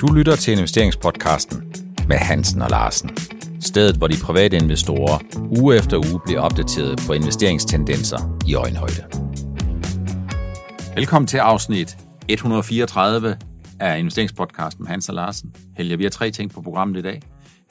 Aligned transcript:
Du 0.00 0.06
lytter 0.06 0.36
til 0.36 0.52
investeringspodcasten 0.52 1.72
med 2.08 2.16
Hansen 2.16 2.62
og 2.62 2.70
Larsen. 2.70 3.10
Stedet, 3.60 3.96
hvor 3.96 4.06
de 4.06 4.14
private 4.24 4.56
investorer 4.56 5.18
uge 5.60 5.76
efter 5.76 5.96
uge 5.96 6.20
bliver 6.24 6.40
opdateret 6.40 7.00
på 7.06 7.12
investeringstendenser 7.12 8.38
i 8.46 8.54
øjenhøjde. 8.54 9.04
Velkommen 10.94 11.26
til 11.26 11.38
afsnit 11.38 11.98
134 12.28 13.38
af 13.80 13.98
investeringspodcasten 13.98 14.82
med 14.82 14.90
Hansen 14.90 15.10
og 15.10 15.14
Larsen. 15.14 15.54
Helge, 15.76 15.98
vi 15.98 16.04
har 16.04 16.10
tre 16.10 16.30
ting 16.30 16.50
på 16.50 16.62
programmet 16.62 16.98
i 16.98 17.02
dag. 17.02 17.22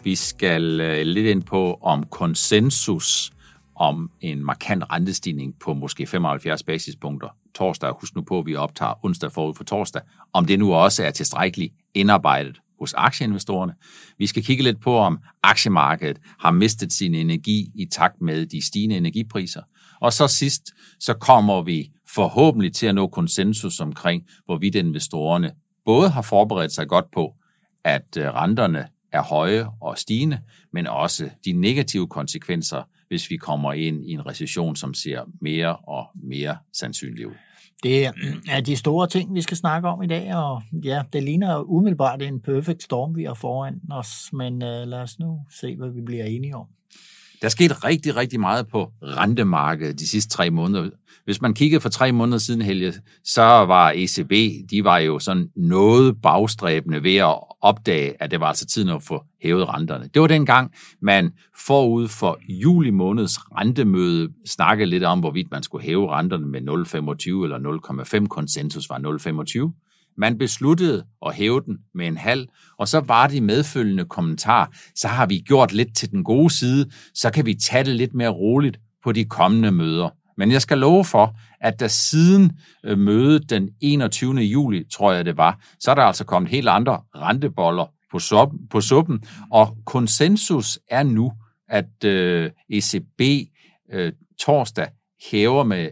Vi 0.03 0.15
skal 0.15 0.81
øh, 0.81 1.05
lidt 1.05 1.27
ind 1.27 1.43
på 1.43 1.73
om 1.81 2.03
konsensus 2.03 3.31
om 3.75 4.11
en 4.21 4.45
markant 4.45 4.83
rentestigning 4.91 5.53
på 5.59 5.73
måske 5.73 6.07
75 6.07 6.63
basispunkter 6.63 7.29
torsdag. 7.55 7.93
Husk 7.99 8.15
nu 8.15 8.21
på, 8.21 8.39
at 8.39 8.45
vi 8.45 8.55
optager 8.55 9.05
onsdag 9.05 9.31
forud 9.31 9.55
for 9.55 9.63
torsdag. 9.63 10.01
Om 10.33 10.45
det 10.45 10.59
nu 10.59 10.73
også 10.73 11.03
er 11.03 11.11
tilstrækkeligt 11.11 11.73
indarbejdet 11.95 12.61
hos 12.79 12.93
aktieinvestorerne. 12.93 13.73
Vi 14.17 14.27
skal 14.27 14.43
kigge 14.43 14.63
lidt 14.63 14.81
på, 14.81 14.97
om 14.97 15.19
aktiemarkedet 15.43 16.17
har 16.39 16.51
mistet 16.51 16.93
sin 16.93 17.15
energi 17.15 17.71
i 17.75 17.85
takt 17.85 18.21
med 18.21 18.45
de 18.45 18.65
stigende 18.65 18.97
energipriser. 18.97 19.61
Og 20.01 20.13
så 20.13 20.27
sidst, 20.27 20.63
så 20.99 21.13
kommer 21.13 21.61
vi 21.61 21.91
forhåbentlig 22.15 22.73
til 22.73 22.87
at 22.87 22.95
nå 22.95 23.07
konsensus 23.07 23.79
omkring, 23.79 24.23
hvorvidt 24.45 24.75
investorerne 24.75 25.51
både 25.85 26.09
har 26.09 26.21
forberedt 26.21 26.71
sig 26.71 26.87
godt 26.87 27.05
på, 27.13 27.33
at 27.83 28.17
øh, 28.17 28.25
renterne 28.25 28.87
er 29.11 29.21
høje 29.21 29.67
og 29.81 29.97
stigende, 29.97 30.39
men 30.73 30.87
også 30.87 31.29
de 31.45 31.53
negative 31.53 32.07
konsekvenser, 32.07 32.83
hvis 33.07 33.29
vi 33.29 33.37
kommer 33.37 33.73
ind 33.73 34.05
i 34.05 34.11
en 34.11 34.25
recession, 34.25 34.75
som 34.75 34.93
ser 34.93 35.21
mere 35.41 35.75
og 35.75 36.05
mere 36.23 36.57
sandsynlig 36.73 37.27
ud. 37.27 37.44
Det 37.83 38.11
mm, 38.15 38.41
er 38.49 38.61
de 38.61 38.75
store 38.75 39.07
ting, 39.07 39.35
vi 39.35 39.41
skal 39.41 39.57
snakke 39.57 39.87
om 39.87 40.03
i 40.03 40.07
dag, 40.07 40.35
og 40.35 40.61
ja, 40.83 41.03
det 41.13 41.23
ligner 41.23 41.59
umiddelbart 41.59 42.21
en 42.21 42.39
perfect 42.39 42.83
storm, 42.83 43.15
vi 43.15 43.23
har 43.23 43.33
foran 43.33 43.81
os, 43.91 44.09
men 44.33 44.53
uh, 44.53 44.59
lad 44.61 44.99
os 44.99 45.19
nu 45.19 45.39
se, 45.59 45.75
hvad 45.77 45.89
vi 45.89 46.01
bliver 46.01 46.25
enige 46.25 46.55
om. 46.55 46.65
Der 47.41 47.47
er 47.47 47.49
sket 47.49 47.83
rigtig, 47.83 48.15
rigtig 48.15 48.39
meget 48.39 48.67
på 48.67 48.91
rentemarkedet 49.03 49.99
de 49.99 50.07
sidste 50.07 50.29
tre 50.29 50.49
måneder. 50.49 50.89
Hvis 51.25 51.41
man 51.41 51.53
kiggede 51.53 51.81
for 51.81 51.89
tre 51.89 52.11
måneder 52.11 52.37
siden, 52.37 52.61
Helge, 52.61 52.93
så 53.23 53.41
var 53.41 53.93
ECB, 53.95 54.31
de 54.71 54.83
var 54.83 54.97
jo 54.97 55.19
sådan 55.19 55.49
noget 55.55 56.21
bagstræbende 56.21 57.03
ved 57.03 57.15
at 57.15 57.39
opdage, 57.61 58.23
at 58.23 58.31
det 58.31 58.39
var 58.39 58.47
altså 58.47 58.65
tiden 58.65 58.89
at 58.89 59.03
få 59.03 59.23
hævet 59.43 59.69
renterne. 59.69 60.09
Det 60.13 60.21
var 60.21 60.27
dengang, 60.27 60.71
man 61.01 61.31
forud 61.65 62.07
for 62.07 62.37
juli 62.49 62.89
måneds 62.89 63.37
rentemøde 63.37 64.29
snakkede 64.45 64.89
lidt 64.89 65.03
om, 65.03 65.19
hvorvidt 65.19 65.51
man 65.51 65.63
skulle 65.63 65.85
hæve 65.85 66.11
renterne 66.11 66.47
med 66.47 66.61
0,25 66.61 67.43
eller 67.43 68.19
0,5. 68.21 68.27
Konsensus 68.27 68.89
var 68.89 68.99
0,25. 69.69 69.81
Man 70.17 70.37
besluttede 70.37 71.03
at 71.25 71.35
hæve 71.35 71.61
den 71.65 71.77
med 71.95 72.07
en 72.07 72.17
halv, 72.17 72.47
og 72.79 72.87
så 72.87 72.99
var 72.99 73.27
det 73.27 73.43
medfølgende 73.43 74.05
kommentar, 74.05 74.71
så 74.95 75.07
har 75.07 75.25
vi 75.25 75.39
gjort 75.39 75.73
lidt 75.73 75.95
til 75.95 76.11
den 76.11 76.23
gode 76.23 76.49
side, 76.49 76.89
så 77.13 77.31
kan 77.31 77.45
vi 77.45 77.53
tage 77.53 77.83
det 77.83 77.95
lidt 77.95 78.13
mere 78.13 78.29
roligt 78.29 78.79
på 79.03 79.11
de 79.11 79.25
kommende 79.25 79.71
møder. 79.71 80.09
Men 80.37 80.51
jeg 80.51 80.61
skal 80.61 80.77
love 80.77 81.05
for, 81.05 81.35
at 81.61 81.79
der 81.79 81.87
siden 81.87 82.51
øh, 82.83 82.97
mødet 82.97 83.49
den 83.49 83.69
21. 83.81 84.35
juli, 84.35 84.83
tror 84.91 85.13
jeg 85.13 85.25
det 85.25 85.37
var, 85.37 85.59
så 85.79 85.91
er 85.91 85.95
der 85.95 86.03
altså 86.03 86.25
kommet 86.25 86.51
helt 86.51 86.69
andre 86.69 87.01
renteboller 87.15 87.85
på, 88.11 88.19
suppen, 88.19 88.67
på 88.67 88.81
suppen, 88.81 89.23
og 89.51 89.77
konsensus 89.85 90.79
er 90.89 91.03
nu, 91.03 91.33
at 91.69 92.03
øh, 92.05 92.51
ECB 92.69 93.21
øh, 93.93 94.13
torsdag 94.39 94.87
hæver 95.31 95.63
med 95.63 95.89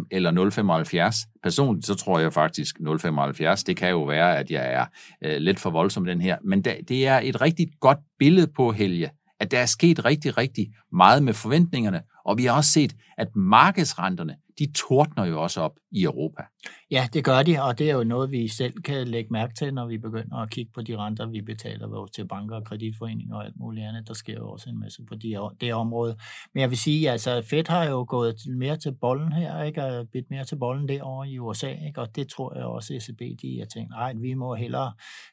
0,5 0.00 0.06
eller 0.10 1.10
0,75. 1.12 1.38
Personligt 1.42 1.86
så 1.86 1.94
tror 1.94 2.18
jeg 2.18 2.32
faktisk 2.32 2.76
0,75. 2.76 3.62
Det 3.66 3.76
kan 3.76 3.90
jo 3.90 4.02
være, 4.02 4.38
at 4.38 4.50
jeg 4.50 4.72
er 4.72 4.86
øh, 5.24 5.36
lidt 5.36 5.60
for 5.60 5.70
voldsom 5.70 6.04
den 6.04 6.20
her. 6.20 6.36
Men 6.44 6.62
da, 6.62 6.76
det 6.88 7.06
er 7.06 7.20
et 7.22 7.40
rigtig 7.40 7.68
godt 7.80 7.98
billede 8.18 8.46
på, 8.56 8.72
Helge, 8.72 9.10
at 9.42 9.50
der 9.50 9.58
er 9.58 9.66
sket 9.66 10.04
rigtig, 10.04 10.36
rigtig 10.38 10.72
meget 10.92 11.22
med 11.22 11.34
forventningerne, 11.34 12.02
og 12.24 12.38
vi 12.38 12.44
har 12.44 12.56
også 12.56 12.70
set, 12.70 12.96
at 13.18 13.36
markedsrenterne, 13.36 14.36
de 14.58 14.72
tordner 14.74 15.24
jo 15.24 15.42
også 15.42 15.60
op 15.60 15.72
i 15.90 16.02
Europa. 16.02 16.42
Ja, 16.90 17.08
det 17.12 17.24
gør 17.24 17.42
de, 17.42 17.62
og 17.62 17.78
det 17.78 17.90
er 17.90 17.94
jo 17.94 18.04
noget, 18.04 18.30
vi 18.30 18.48
selv 18.48 18.82
kan 18.82 19.08
lægge 19.08 19.32
mærke 19.32 19.54
til, 19.54 19.74
når 19.74 19.86
vi 19.86 19.98
begynder 19.98 20.36
at 20.36 20.50
kigge 20.50 20.72
på 20.74 20.82
de 20.82 20.96
renter, 20.96 21.26
vi 21.26 21.40
betaler 21.40 22.06
til 22.14 22.28
banker 22.28 22.56
og 22.56 22.64
kreditforeninger 22.64 23.36
og 23.36 23.44
alt 23.44 23.56
muligt 23.56 23.86
andet. 23.86 24.08
Der 24.08 24.14
sker 24.14 24.34
jo 24.34 24.50
også 24.50 24.70
en 24.70 24.80
masse 24.80 25.02
på 25.08 25.14
de, 25.14 25.36
det 25.60 25.74
område. 25.74 26.16
Men 26.54 26.60
jeg 26.60 26.70
vil 26.70 26.78
sige, 26.78 27.10
altså 27.10 27.42
Fed 27.50 27.68
har 27.68 27.84
jo 27.84 28.06
gået 28.08 28.36
mere 28.58 28.76
til 28.76 28.92
bolden 29.00 29.32
her, 29.32 29.62
ikke? 29.62 29.84
og 29.84 30.08
bidt 30.08 30.30
mere 30.30 30.44
til 30.44 30.56
bolden 30.56 30.88
derovre 30.88 31.28
i 31.28 31.38
USA, 31.38 31.68
ikke? 31.86 32.00
og 32.00 32.16
det 32.16 32.28
tror 32.28 32.54
jeg 32.54 32.64
også, 32.64 32.94
ECB, 32.94 33.42
de 33.42 33.58
har 33.58 33.66
tænkt, 33.66 33.90
nej, 33.90 34.12
vi 34.12 34.34
må 34.34 34.54
hellere 34.54 34.92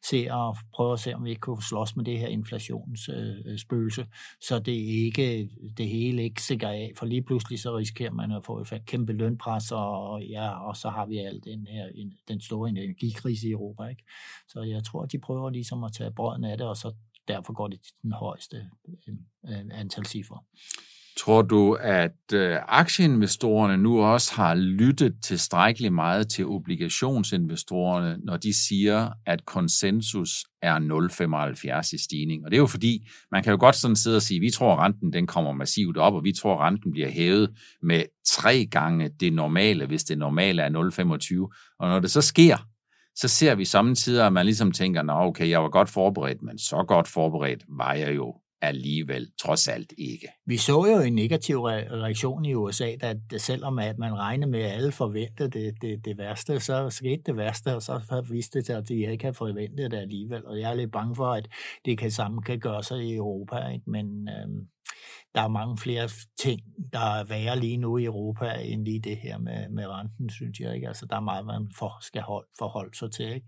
se 0.10 0.28
og 0.32 0.58
prøve 0.74 0.94
at 0.94 1.00
se, 1.00 1.16
om 1.16 1.26
vi 1.26 1.30
ikke 1.30 1.40
kunne 1.40 1.64
slås 1.64 1.96
med 1.96 2.06
det 2.06 2.20
her 2.20 2.28
inflationsspøgelse, 2.28 4.02
øh, 4.02 4.08
så 4.42 4.60
det 4.60 4.72
ikke 4.72 5.50
det 5.78 5.90
hele 5.90 6.24
ikke 6.24 6.42
sikker 6.42 6.70
af, 6.70 6.92
for 6.98 7.06
lige 7.06 7.24
pludselig 7.24 7.60
så 7.60 7.78
risikerer 7.78 8.12
man 8.12 8.32
at 8.32 8.46
få 8.46 8.60
et 8.60 8.86
kæmpe 8.86 9.14
lønpres, 9.14 9.72
og, 9.72 10.24
ja, 10.24 10.50
og 10.50 10.78
så 10.78 10.90
har 10.90 11.06
vi 11.06 11.19
al 11.26 11.44
den 11.44 11.68
her 11.68 11.90
den 12.28 12.42
store 12.42 12.70
energikrise 12.70 13.48
i 13.48 13.52
Europa. 13.52 13.84
Ikke? 13.84 14.04
Så 14.48 14.62
jeg 14.62 14.84
tror, 14.84 15.06
de 15.06 15.20
prøver 15.20 15.50
ligesom 15.50 15.84
at 15.84 15.94
tage 15.94 16.12
brøden 16.12 16.44
af 16.44 16.58
det, 16.58 16.68
og 16.68 16.78
så 16.78 16.94
derfor 17.28 17.54
går 17.54 17.68
det 17.68 17.82
til 17.82 17.94
den 18.02 18.12
højeste 18.12 18.70
øh, 19.08 19.66
antal 19.72 20.06
cifre. 20.06 20.40
Tror 21.20 21.42
du, 21.42 21.74
at 21.74 22.34
øh, 22.34 22.58
aktieinvestorerne 22.68 23.78
nu 23.78 24.02
også 24.02 24.34
har 24.34 24.56
lyttet 24.56 25.16
tilstrækkeligt 25.24 25.94
meget 25.94 26.30
til 26.30 26.46
obligationsinvestorerne, 26.46 28.18
når 28.24 28.38
de 28.38 28.68
siger, 28.68 29.10
at 29.26 29.46
konsensus 29.46 30.46
er 30.62 30.80
0,75 31.86 31.96
i 31.96 31.98
stigning? 31.98 32.46
Og 32.46 32.52
det 32.52 32.58
er 32.58 32.62
jo 32.62 32.68
fordi, 32.68 33.08
man 33.32 33.44
kan 33.44 33.52
jo 33.52 33.58
godt 33.60 33.76
sådan 33.76 33.96
sidde 33.96 34.16
og 34.16 34.22
sige, 34.22 34.40
vi 34.40 34.50
tror, 34.52 34.74
at 34.74 34.80
renten 34.80 35.14
den 35.14 35.28
kommer 35.28 35.54
massivt 35.54 35.98
op, 35.98 36.14
og 36.14 36.24
vi 36.24 36.32
tror, 36.32 36.54
at 36.54 36.60
renten 36.60 36.92
bliver 36.92 37.10
hævet 37.10 37.50
med 37.82 38.04
tre 38.28 38.66
gange 38.72 39.10
det 39.20 39.34
normale, 39.34 39.86
hvis 39.86 40.04
det 40.04 40.18
normale 40.18 40.62
er 40.62 40.70
0,25. 40.70 41.76
Og 41.80 41.90
når 41.90 42.00
det 42.00 42.12
så 42.12 42.22
sker, 42.22 42.58
så 43.16 43.28
ser 43.28 43.56
vi 43.56 43.66
samtidig, 43.66 44.26
at 44.26 44.34
man 44.34 44.46
ligesom 44.46 44.72
tænker, 44.72 45.02
nå 45.02 45.14
okay, 45.14 45.50
jeg 45.50 45.64
var 45.64 45.70
godt 45.70 45.90
forberedt, 45.90 46.42
men 46.42 46.58
så 46.58 46.86
godt 46.88 47.08
forberedt 47.08 47.64
var 47.78 47.94
jeg 47.94 48.16
jo 48.16 48.36
alligevel 48.62 49.32
trods 49.42 49.68
alt 49.68 49.94
ikke. 49.98 50.28
Vi 50.46 50.58
så 50.58 50.86
jo 50.86 51.02
en 51.02 51.16
negativ 51.16 51.60
reaktion 51.60 52.46
i 52.46 52.54
USA, 52.54 52.96
da 52.96 53.16
selvom 53.38 53.80
at 53.80 53.98
man 53.98 54.18
regnede 54.18 54.52
med, 54.52 54.60
at 54.60 54.72
alle 54.72 54.92
forventede 54.92 55.50
det, 55.50 55.82
det, 55.82 56.06
det 56.06 56.18
værste, 56.18 56.60
så 56.60 56.90
skete 56.90 57.22
det 57.26 57.38
værste, 57.38 57.76
og 57.76 57.82
så 57.82 58.26
viste 58.30 58.60
det 58.60 58.66
sig, 58.66 58.78
at 58.78 58.88
de 58.88 59.12
ikke 59.12 59.24
havde 59.24 59.34
forventet 59.34 59.92
det 59.92 59.98
alligevel. 59.98 60.46
Og 60.46 60.60
jeg 60.60 60.72
er 60.72 60.76
lidt 60.76 60.92
bange 60.92 61.16
for, 61.16 61.32
at 61.34 61.48
det 61.86 61.98
kan 61.98 62.12
samme 62.12 62.42
kan 62.42 62.60
gøre 62.60 62.84
sig 62.84 63.04
i 63.04 63.16
Europa, 63.16 63.68
ikke? 63.68 63.90
men 63.90 64.30
øhm, 64.30 64.68
der 65.36 65.42
er 65.42 65.48
mange 65.48 65.78
flere 65.78 66.10
ting, 66.40 66.62
der 66.94 67.00
er 67.00 67.24
værre 67.24 67.60
lige 67.60 67.78
nu 67.78 67.98
i 67.98 68.06
Europa, 68.06 68.54
end 68.62 68.86
lige 68.86 69.00
det 69.00 69.18
her 69.18 69.38
med, 69.38 69.70
med 69.70 69.88
renten, 69.88 70.30
synes 70.30 70.60
jeg. 70.60 70.76
Ikke? 70.76 70.88
Altså, 70.88 71.06
der 71.06 71.16
er 71.16 71.20
meget, 71.20 71.46
man 71.46 71.72
for, 71.76 71.98
skal 72.02 72.22
hold, 72.22 72.48
forholde 72.60 72.98
sig 72.98 73.12
til. 73.12 73.34
Ikke? 73.34 73.48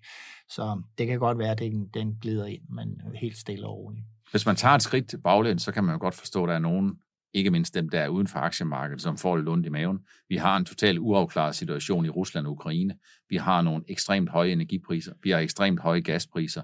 Så 0.49 0.81
det 0.97 1.07
kan 1.07 1.19
godt 1.19 1.37
være, 1.37 1.51
at 1.51 1.59
den, 1.59 1.87
den 1.93 2.17
glider 2.21 2.45
ind, 2.45 2.61
men 2.69 3.01
helt 3.15 3.37
stille 3.37 3.67
og 3.67 3.77
roligt. 3.77 4.05
Hvis 4.31 4.45
man 4.45 4.55
tager 4.55 4.75
et 4.75 4.81
skridt 4.81 5.09
til 5.09 5.17
baglæns, 5.17 5.63
så 5.63 5.71
kan 5.71 5.83
man 5.83 5.95
jo 5.95 5.99
godt 5.99 6.15
forstå, 6.15 6.43
at 6.43 6.49
der 6.49 6.55
er 6.55 6.59
nogen, 6.59 6.93
ikke 7.33 7.51
mindst 7.51 7.75
dem, 7.75 7.89
der 7.89 7.99
er 7.99 8.07
uden 8.07 8.27
for 8.27 8.39
aktiemarkedet, 8.39 9.01
som 9.01 9.17
får 9.17 9.37
lidt 9.37 9.49
ondt 9.49 9.65
i 9.65 9.69
maven. 9.69 9.99
Vi 10.29 10.35
har 10.35 10.57
en 10.57 10.65
totalt 10.65 10.99
uafklaret 10.99 11.55
situation 11.55 12.05
i 12.05 12.09
Rusland 12.09 12.45
og 12.47 12.51
Ukraine. 12.51 12.95
Vi 13.29 13.37
har 13.37 13.61
nogle 13.61 13.83
ekstremt 13.89 14.29
høje 14.29 14.51
energipriser. 14.51 15.13
Vi 15.23 15.29
har 15.29 15.39
ekstremt 15.39 15.79
høje 15.79 15.99
gaspriser. 15.99 16.61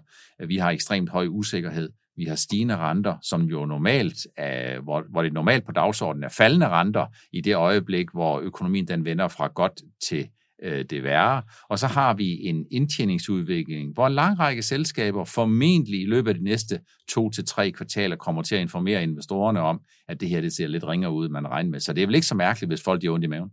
Vi 0.48 0.58
har 0.58 0.70
ekstremt 0.70 1.10
høj 1.10 1.28
usikkerhed. 1.28 1.90
Vi 2.18 2.26
har 2.26 2.36
stigende 2.36 2.78
renter, 2.78 3.18
som 3.22 3.42
jo 3.42 3.66
normalt 3.66 4.18
er, 4.38 4.80
hvor, 4.80 5.04
hvor 5.10 5.22
det 5.22 5.34
normalt 5.34 5.66
på 5.66 5.72
dagsordenen 5.72 6.24
er 6.24 6.30
faldende 6.30 6.70
renter 6.70 7.06
i 7.32 7.42
det 7.42 7.56
øjeblik, 7.56 8.12
hvor 8.14 8.40
økonomien 8.40 8.88
den 8.88 9.06
vender 9.06 9.28
fra 9.28 9.48
godt 9.48 9.82
til 10.10 10.28
øh, 10.64 10.86
det 10.90 11.04
værre. 11.04 11.42
Og 11.70 11.80
så 11.80 11.88
har 11.88 12.14
vi 12.14 12.46
en 12.48 12.66
indtjeningsudvikling, 12.72 13.94
hvor 13.94 14.08
en 14.08 14.14
lang 14.14 14.40
række 14.40 14.62
selskaber 14.62 15.26
formentlig 15.26 16.02
i 16.02 16.06
løbet 16.06 16.30
af 16.30 16.36
de 16.36 16.44
næste 16.44 16.80
to 17.10 17.30
til 17.30 17.46
tre 17.46 17.72
kvartaler 17.72 18.16
kommer 18.16 18.42
til 18.42 18.56
at 18.56 18.62
informere 18.62 19.04
investorerne 19.04 19.60
om, 19.60 19.82
at 20.08 20.22
det 20.22 20.30
her 20.30 20.42
det 20.42 20.54
ser 20.54 20.68
lidt 20.68 20.84
ringere 20.84 21.12
ud, 21.12 21.30
man 21.30 21.48
regner 21.48 21.70
med. 21.70 21.80
Så 21.80 21.94
det 21.94 22.02
er 22.02 22.08
vel 22.08 22.16
ikke 22.16 22.28
så 22.28 22.36
mærkeligt, 22.36 22.70
hvis 22.70 22.84
folk 22.84 23.04
har 23.04 23.12
ondt 23.12 23.26
i 23.26 23.28
maven? 23.28 23.52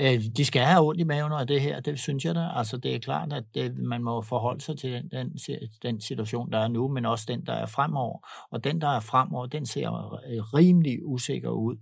Øh, 0.00 0.20
de 0.36 0.44
skal 0.44 0.62
have 0.62 0.88
ondt 0.88 1.00
i 1.00 1.04
maven 1.04 1.32
af 1.32 1.46
det 1.46 1.60
her, 1.60 1.80
det 1.80 1.98
synes 1.98 2.24
jeg 2.24 2.34
da. 2.34 2.48
Altså 2.54 2.76
det 2.76 2.94
er 2.94 2.98
klart, 2.98 3.32
at 3.32 3.44
det, 3.54 3.78
man 3.78 4.02
må 4.02 4.22
forholde 4.22 4.60
sig 4.60 4.78
til 4.78 4.92
den, 4.92 5.08
den, 5.10 5.38
den 5.82 6.00
situation, 6.00 6.52
der 6.52 6.58
er 6.58 6.68
nu, 6.68 6.88
men 6.88 7.06
også 7.06 7.24
den, 7.28 7.46
der 7.46 7.52
er 7.52 7.66
fremover. 7.66 8.18
Og 8.50 8.64
den, 8.64 8.80
der 8.80 8.88
er 8.88 9.00
fremover, 9.00 9.46
den 9.46 9.66
ser 9.66 10.18
øh, 10.28 10.42
rimelig 10.54 10.98
usikker 11.06 11.50
ud. 11.50 11.76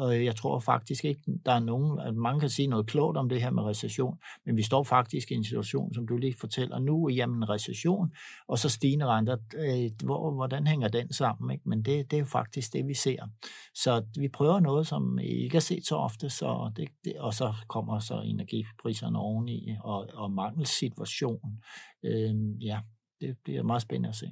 Jeg 0.00 0.36
tror 0.36 0.60
faktisk 0.60 1.04
ikke, 1.04 1.20
der 1.46 1.52
er 1.52 1.60
nogen, 1.60 2.00
at 2.00 2.14
mange 2.14 2.40
kan 2.40 2.48
sige 2.48 2.68
noget 2.68 2.86
klogt 2.86 3.16
om 3.16 3.28
det 3.28 3.42
her 3.42 3.50
med 3.50 3.62
recession, 3.62 4.18
men 4.46 4.56
vi 4.56 4.62
står 4.62 4.82
faktisk 4.82 5.30
i 5.30 5.34
en 5.34 5.44
situation, 5.44 5.94
som 5.94 6.06
du 6.06 6.16
lige 6.16 6.34
fortæller 6.40 6.78
nu, 6.78 7.08
jamen 7.08 7.48
recession, 7.50 8.10
og 8.48 8.58
så 8.58 8.68
stigende 8.68 9.06
renter. 9.06 9.36
Øh, 9.56 9.90
hvor, 10.04 10.30
hvordan 10.34 10.63
hænger 10.66 10.88
den 10.88 11.12
sammen? 11.12 11.50
Ikke? 11.50 11.68
Men 11.68 11.78
det, 11.82 12.10
det 12.10 12.16
er 12.16 12.20
jo 12.20 12.26
faktisk 12.26 12.72
det, 12.72 12.86
vi 12.86 12.94
ser. 12.94 13.28
Så 13.74 14.04
vi 14.18 14.28
prøver 14.28 14.60
noget, 14.60 14.86
som 14.86 15.18
I 15.18 15.44
ikke 15.44 15.54
har 15.54 15.60
set 15.60 15.86
så 15.86 15.96
ofte, 15.96 16.30
så 16.30 16.72
det, 16.76 16.88
det, 17.04 17.16
og 17.18 17.34
så 17.34 17.54
kommer 17.68 17.98
så 17.98 18.20
energipriserne 18.24 19.18
oveni, 19.18 19.76
og, 19.84 20.08
og 20.14 20.30
mangelsituationen. 20.30 21.62
Øh, 22.04 22.64
ja, 22.64 22.80
det 23.20 23.36
bliver 23.44 23.62
meget 23.62 23.82
spændende 23.82 24.08
at 24.08 24.14
se. 24.14 24.26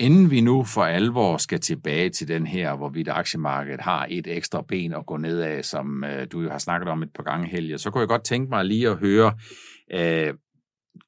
Inden 0.00 0.30
vi 0.30 0.40
nu 0.40 0.64
for 0.64 0.82
alvor 0.82 1.36
skal 1.36 1.60
tilbage 1.60 2.10
til 2.10 2.28
den 2.28 2.46
her, 2.46 2.76
hvorvidt 2.76 3.08
aktiemarkedet 3.08 3.80
har 3.80 4.06
et 4.10 4.26
ekstra 4.26 4.62
ben 4.62 4.94
at 4.94 5.06
gå 5.06 5.16
ned 5.16 5.40
af, 5.40 5.64
som 5.64 6.04
øh, 6.04 6.26
du 6.32 6.40
jo 6.40 6.50
har 6.50 6.58
snakket 6.58 6.88
om 6.88 7.02
et 7.02 7.12
par 7.12 7.22
gange, 7.22 7.48
Helge, 7.48 7.78
så 7.78 7.90
kunne 7.90 8.00
jeg 8.00 8.08
godt 8.08 8.24
tænke 8.24 8.50
mig 8.50 8.64
lige 8.64 8.88
at 8.88 8.98
høre, 8.98 9.34
øh, 9.94 10.34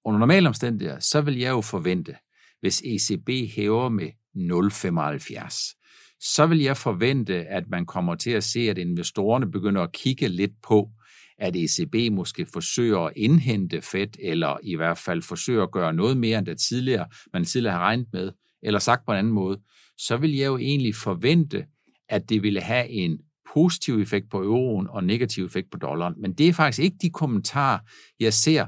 under 0.05 0.19
normale 0.19 0.49
omstændigheder, 0.49 0.99
så 0.99 1.21
vil 1.21 1.39
jeg 1.39 1.51
jo 1.51 1.61
forvente, 1.61 2.15
hvis 2.61 2.83
ECB 2.83 3.29
hæver 3.57 3.89
med 3.89 4.09
0,75, 4.37 5.77
så 6.21 6.47
vil 6.47 6.59
jeg 6.59 6.77
forvente, 6.77 7.35
at 7.35 7.65
man 7.69 7.87
kommer 7.87 8.15
til 8.15 8.31
at 8.31 8.45
se, 8.45 8.61
at 8.61 8.79
investorerne 8.79 9.51
begynder 9.51 9.83
at 9.83 9.93
kigge 9.93 10.29
lidt 10.29 10.53
på, 10.63 10.91
at 11.39 11.57
ECB 11.57 12.13
måske 12.13 12.47
forsøger 12.53 12.99
at 12.99 13.13
indhente 13.17 13.83
Fed, 13.83 14.09
eller 14.19 14.57
i 14.63 14.77
hvert 14.77 14.99
fald 14.99 15.23
forsøger 15.23 15.63
at 15.63 15.71
gøre 15.71 15.93
noget 15.93 16.17
mere, 16.17 16.39
end 16.39 16.47
det 16.47 16.61
tidligere, 16.61 17.07
man 17.33 17.45
tidligere 17.45 17.75
har 17.75 17.81
regnet 17.81 18.07
med, 18.13 18.33
eller 18.63 18.81
sagt 18.81 19.07
på 19.07 19.13
en 19.13 19.19
anden 19.19 19.33
måde, 19.33 19.61
så 19.99 20.17
vil 20.17 20.37
jeg 20.37 20.47
jo 20.47 20.59
egentlig 20.59 20.95
forvente, 20.95 21.65
at 22.09 22.29
det 22.29 22.43
ville 22.43 22.61
have 22.61 22.89
en 22.89 23.19
positiv 23.55 24.01
effekt 24.01 24.31
på 24.31 24.43
euroen 24.43 24.87
og 24.91 25.05
negativ 25.05 25.45
effekt 25.45 25.71
på 25.71 25.79
dollaren. 25.79 26.15
Men 26.19 26.33
det 26.33 26.49
er 26.49 26.53
faktisk 26.53 26.85
ikke 26.85 26.97
de 27.03 27.11
kommentarer, 27.11 27.79
jeg 28.21 28.35
ser. 28.35 28.67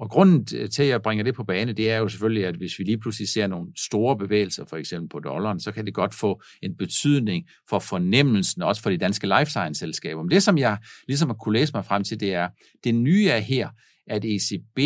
Og 0.00 0.10
grunden 0.10 0.46
til, 0.46 0.82
at 0.82 0.88
jeg 0.88 1.02
bringer 1.02 1.24
det 1.24 1.34
på 1.34 1.44
bane, 1.44 1.72
det 1.72 1.90
er 1.90 1.96
jo 1.96 2.08
selvfølgelig, 2.08 2.46
at 2.46 2.54
hvis 2.54 2.78
vi 2.78 2.84
lige 2.84 2.98
pludselig 2.98 3.28
ser 3.28 3.46
nogle 3.46 3.72
store 3.76 4.16
bevægelser, 4.18 4.64
for 4.64 4.76
eksempel 4.76 5.08
på 5.08 5.18
dollaren, 5.18 5.60
så 5.60 5.72
kan 5.72 5.86
det 5.86 5.94
godt 5.94 6.14
få 6.14 6.42
en 6.62 6.76
betydning 6.76 7.48
for 7.68 7.78
fornemmelsen, 7.78 8.62
også 8.62 8.82
for 8.82 8.90
de 8.90 8.96
danske 8.96 9.26
life 9.26 9.50
science-selskaber. 9.50 10.22
Men 10.22 10.30
det, 10.30 10.42
som 10.42 10.58
jeg 10.58 10.78
ligesom 11.08 11.28
har 11.28 11.34
kunne 11.34 11.58
læse 11.58 11.72
mig 11.74 11.84
frem 11.84 12.04
til, 12.04 12.20
det 12.20 12.34
er, 12.34 12.48
det 12.84 12.94
nye 12.94 13.28
er 13.28 13.38
her, 13.38 13.68
at 14.06 14.24
ECB 14.24 14.78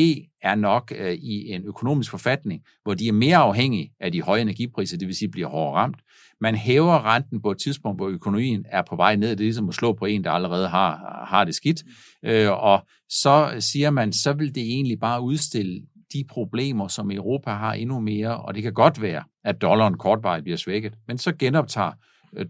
er 0.43 0.55
nok 0.55 0.93
øh, 0.99 1.13
i 1.13 1.49
en 1.49 1.65
økonomisk 1.65 2.11
forfatning, 2.11 2.63
hvor 2.83 2.95
de 2.95 3.09
er 3.09 3.13
mere 3.13 3.37
afhængige 3.37 3.93
af 4.01 4.13
de 4.13 4.23
høje 4.23 4.41
energipriser, 4.41 4.99
det 4.99 5.09
vil 5.09 5.17
sige 5.17 5.31
bliver 5.31 5.49
hårdere 5.49 5.75
ramt. 5.75 5.97
Man 6.41 6.55
hæver 6.55 7.15
renten 7.15 7.43
på 7.43 7.51
et 7.51 7.59
tidspunkt, 7.59 7.99
hvor 7.99 8.09
økonomien 8.09 8.65
er 8.69 8.83
på 8.91 8.97
vej 8.97 9.17
ned. 9.17 9.29
Det 9.29 9.41
er 9.41 9.45
ligesom 9.45 9.69
at 9.69 9.75
slå 9.75 9.93
på 9.93 10.05
en, 10.05 10.25
der 10.25 10.31
allerede 10.31 10.69
har, 10.69 11.25
har 11.29 11.45
det 11.45 11.55
skidt. 11.55 11.83
Øh, 12.25 12.51
og 12.51 12.87
så 13.09 13.57
siger 13.61 13.91
man, 13.91 14.13
så 14.13 14.33
vil 14.33 14.55
det 14.55 14.63
egentlig 14.63 15.01
bare 15.01 15.23
udstille 15.23 15.83
de 16.13 16.25
problemer, 16.29 16.89
som 16.89 17.11
Europa 17.11 17.51
har 17.51 17.73
endnu 17.73 18.01
mere, 18.01 18.37
og 18.37 18.55
det 18.55 18.63
kan 18.63 18.73
godt 18.73 19.03
være, 19.03 19.23
at 19.45 19.63
dollaren 19.63 19.99
kortvarigt 19.99 20.45
bliver 20.45 20.57
svækket, 20.57 20.95
men 21.09 21.19
så 21.19 21.33
genoptager 21.39 21.93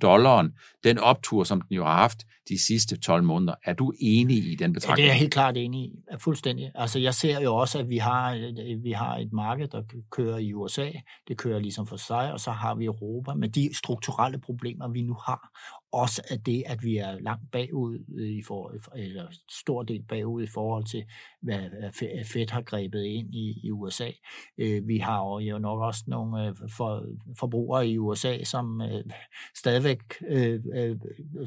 dollaren, 0.03 0.53
den 0.85 0.99
optur, 0.99 1.45
som 1.45 1.61
den 1.61 1.77
jo 1.77 1.85
har 1.85 1.93
haft 1.93 2.19
de 2.49 2.59
sidste 2.59 3.01
12 3.01 3.25
måneder. 3.25 3.55
Er 3.65 3.73
du 3.73 3.93
enig 4.01 4.37
i 4.37 4.57
den 4.57 4.73
betragtning? 4.73 4.99
Ja, 4.99 5.03
det 5.03 5.11
er 5.11 5.15
jeg 5.15 5.21
helt 5.21 5.33
klart 5.33 5.57
enig 5.57 5.81
i. 5.81 5.93
Fuldstændig. 6.19 6.71
Altså, 6.75 6.99
jeg 6.99 7.15
ser 7.15 7.41
jo 7.41 7.57
også, 7.57 7.79
at 7.79 7.89
vi 7.89 7.99
har, 7.99 8.53
vi 8.83 8.93
har 8.93 9.17
et 9.17 9.33
marked, 9.33 9.69
der 9.69 9.83
kører 10.11 10.39
i 10.39 10.55
USA. 10.55 10.91
Det 11.29 11.39
kører 11.39 11.59
ligesom 11.59 11.87
for 11.87 11.97
sig, 11.97 12.33
og 12.33 12.41
så 12.41 12.51
har 12.51 12.75
vi 12.75 12.85
Europa 12.85 13.35
med 13.35 13.49
de 13.49 13.71
strukturelle 13.77 14.39
problemer, 14.39 14.89
vi 14.89 15.03
nu 15.03 15.17
har 15.27 15.51
også 15.94 16.23
af 16.31 16.41
det, 16.41 16.62
at 16.67 16.82
vi 16.82 16.96
er 16.96 17.19
langt 17.20 17.50
bagud, 17.52 17.99
i 18.20 18.43
for, 18.43 18.75
eller 18.96 19.26
stor 19.50 19.82
del 19.82 20.02
bagud 20.02 20.43
i 20.43 20.46
forhold 20.46 20.85
til, 20.85 21.05
hvad 21.43 21.61
Fed 22.25 22.50
har 22.50 22.62
grebet 22.62 23.05
ind 23.05 23.35
i, 23.35 23.61
i 23.64 23.70
USA. 23.70 24.11
Øh, 24.58 24.88
vi 24.88 24.99
har 24.99 25.41
jo 25.41 25.58
nok 25.58 25.81
også 25.81 26.05
nogle 26.06 26.49
øh, 26.49 26.55
for, 26.76 27.06
forbrugere 27.38 27.88
i 27.88 27.99
USA, 27.99 28.44
som 28.44 28.82
øh, 28.82 29.05
stadigvæk 29.56 30.00
øh, 30.29 30.61
øh, 30.75 30.96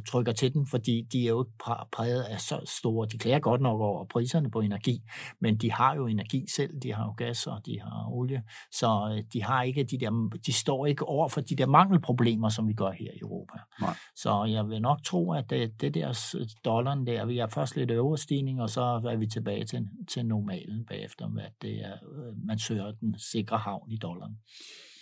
trykker 0.07 0.31
til 0.31 0.53
den, 0.53 0.67
fordi 0.67 1.07
de 1.11 1.23
er 1.25 1.29
jo 1.29 1.44
ikke 1.44 1.88
præget 1.91 2.23
af 2.23 2.41
så 2.41 2.59
store. 2.65 3.07
De 3.11 3.17
klager 3.17 3.39
godt 3.39 3.61
nok 3.61 3.81
over 3.81 4.05
priserne 4.05 4.51
på 4.51 4.59
energi, 4.59 5.01
men 5.41 5.57
de 5.57 5.71
har 5.71 5.95
jo 5.95 6.07
energi 6.07 6.45
selv, 6.55 6.79
de 6.83 6.94
har 6.94 7.05
jo 7.05 7.13
gas 7.17 7.47
og 7.47 7.65
de 7.65 7.79
har 7.81 8.07
olie, 8.11 8.44
så 8.71 9.13
øh, 9.17 9.23
de 9.33 9.44
har 9.44 9.63
ikke 9.63 9.83
de 9.83 9.97
der, 9.97 10.29
de 10.45 10.53
står 10.53 10.85
ikke 10.85 11.05
over 11.05 11.27
for 11.27 11.41
de 11.41 11.55
der 11.55 11.65
mangelproblemer, 11.65 12.49
som 12.49 12.67
vi 12.67 12.73
gør 12.73 12.91
her 12.91 13.11
i 13.11 13.19
Europa. 13.21 13.57
Nej. 13.81 13.95
Så 14.15 14.37
jeg 14.45 14.69
vil 14.69 14.81
nok 14.81 15.04
tro, 15.04 15.34
at 15.34 15.50
det, 15.50 15.81
det 15.81 15.94
der 15.94 16.36
øh, 16.39 16.48
dollaren 16.66 17.07
der, 17.07 17.25
vi 17.25 17.38
er 17.38 17.48
først 17.48 17.75
lidt 17.75 17.92
overstigning, 17.92 18.62
og 18.62 18.69
så 18.69 18.81
er 18.81 19.16
vi 19.16 19.28
tilbage 19.28 19.66
til, 19.66 19.88
til 20.07 20.25
normalen 20.25 20.86
bagefter, 20.86 21.25
at 21.39 21.51
det 21.62 21.86
er, 21.86 21.94
øh, 21.94 22.45
man 22.45 22.60
søger 22.60 22.92
den 22.92 23.19
sikre 23.19 23.57
havn 23.57 23.92
i 23.92 23.98
dollaren. 23.98 24.38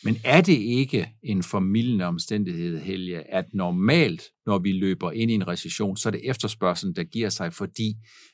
Men 0.05 0.17
er 0.23 0.41
det 0.41 0.53
ikke 0.53 1.09
en 1.23 1.43
formidlende 1.43 2.05
omstændighed, 2.05 2.79
Helge, 2.79 3.33
at 3.33 3.45
normalt, 3.53 4.23
når 4.45 4.59
vi 4.59 4.71
løber 4.71 5.11
ind 5.11 5.31
i 5.31 5.33
en 5.33 5.47
recession, 5.47 5.97
så 5.97 6.09
er 6.09 6.11
det 6.11 6.29
efterspørgselen, 6.29 6.95
der 6.95 7.03
giver 7.03 7.29
sig, 7.29 7.53
fordi 7.53 7.93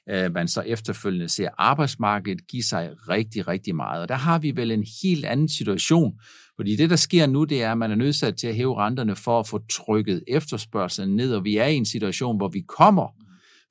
øh, 0.10 0.34
man 0.34 0.48
så 0.48 0.62
efterfølgende 0.62 1.30
ser 1.30 1.50
arbejdsmarkedet 1.58 2.48
give 2.48 2.64
sig 2.64 2.92
rigtig, 3.10 3.48
rigtig 3.48 3.76
meget. 3.76 4.02
Og 4.02 4.10
der 4.10 4.16
har 4.16 4.40
vi 4.40 4.56
vel 4.56 4.72
en 4.72 4.86
helt 5.04 5.26
anden 5.26 5.50
situation, 5.50 6.20
fordi 6.56 6.76
det, 6.76 6.90
der 6.90 6.96
sker 6.96 7.28
nu, 7.28 7.44
det 7.44 7.64
er, 7.64 7.72
at 7.72 7.78
man 7.78 7.92
er 7.92 7.96
nødsat 7.96 8.38
til 8.38 8.48
at 8.48 8.56
hæve 8.56 8.78
renterne 8.78 9.16
for 9.16 9.40
at 9.40 9.48
få 9.48 9.62
trykket 9.72 10.24
efterspørgselen 10.28 11.16
ned, 11.16 11.34
og 11.34 11.44
vi 11.44 11.58
er 11.58 11.68
i 11.68 11.76
en 11.76 11.86
situation, 11.86 12.38
hvor 12.38 12.48
vi 12.48 12.62
kommer 12.68 13.08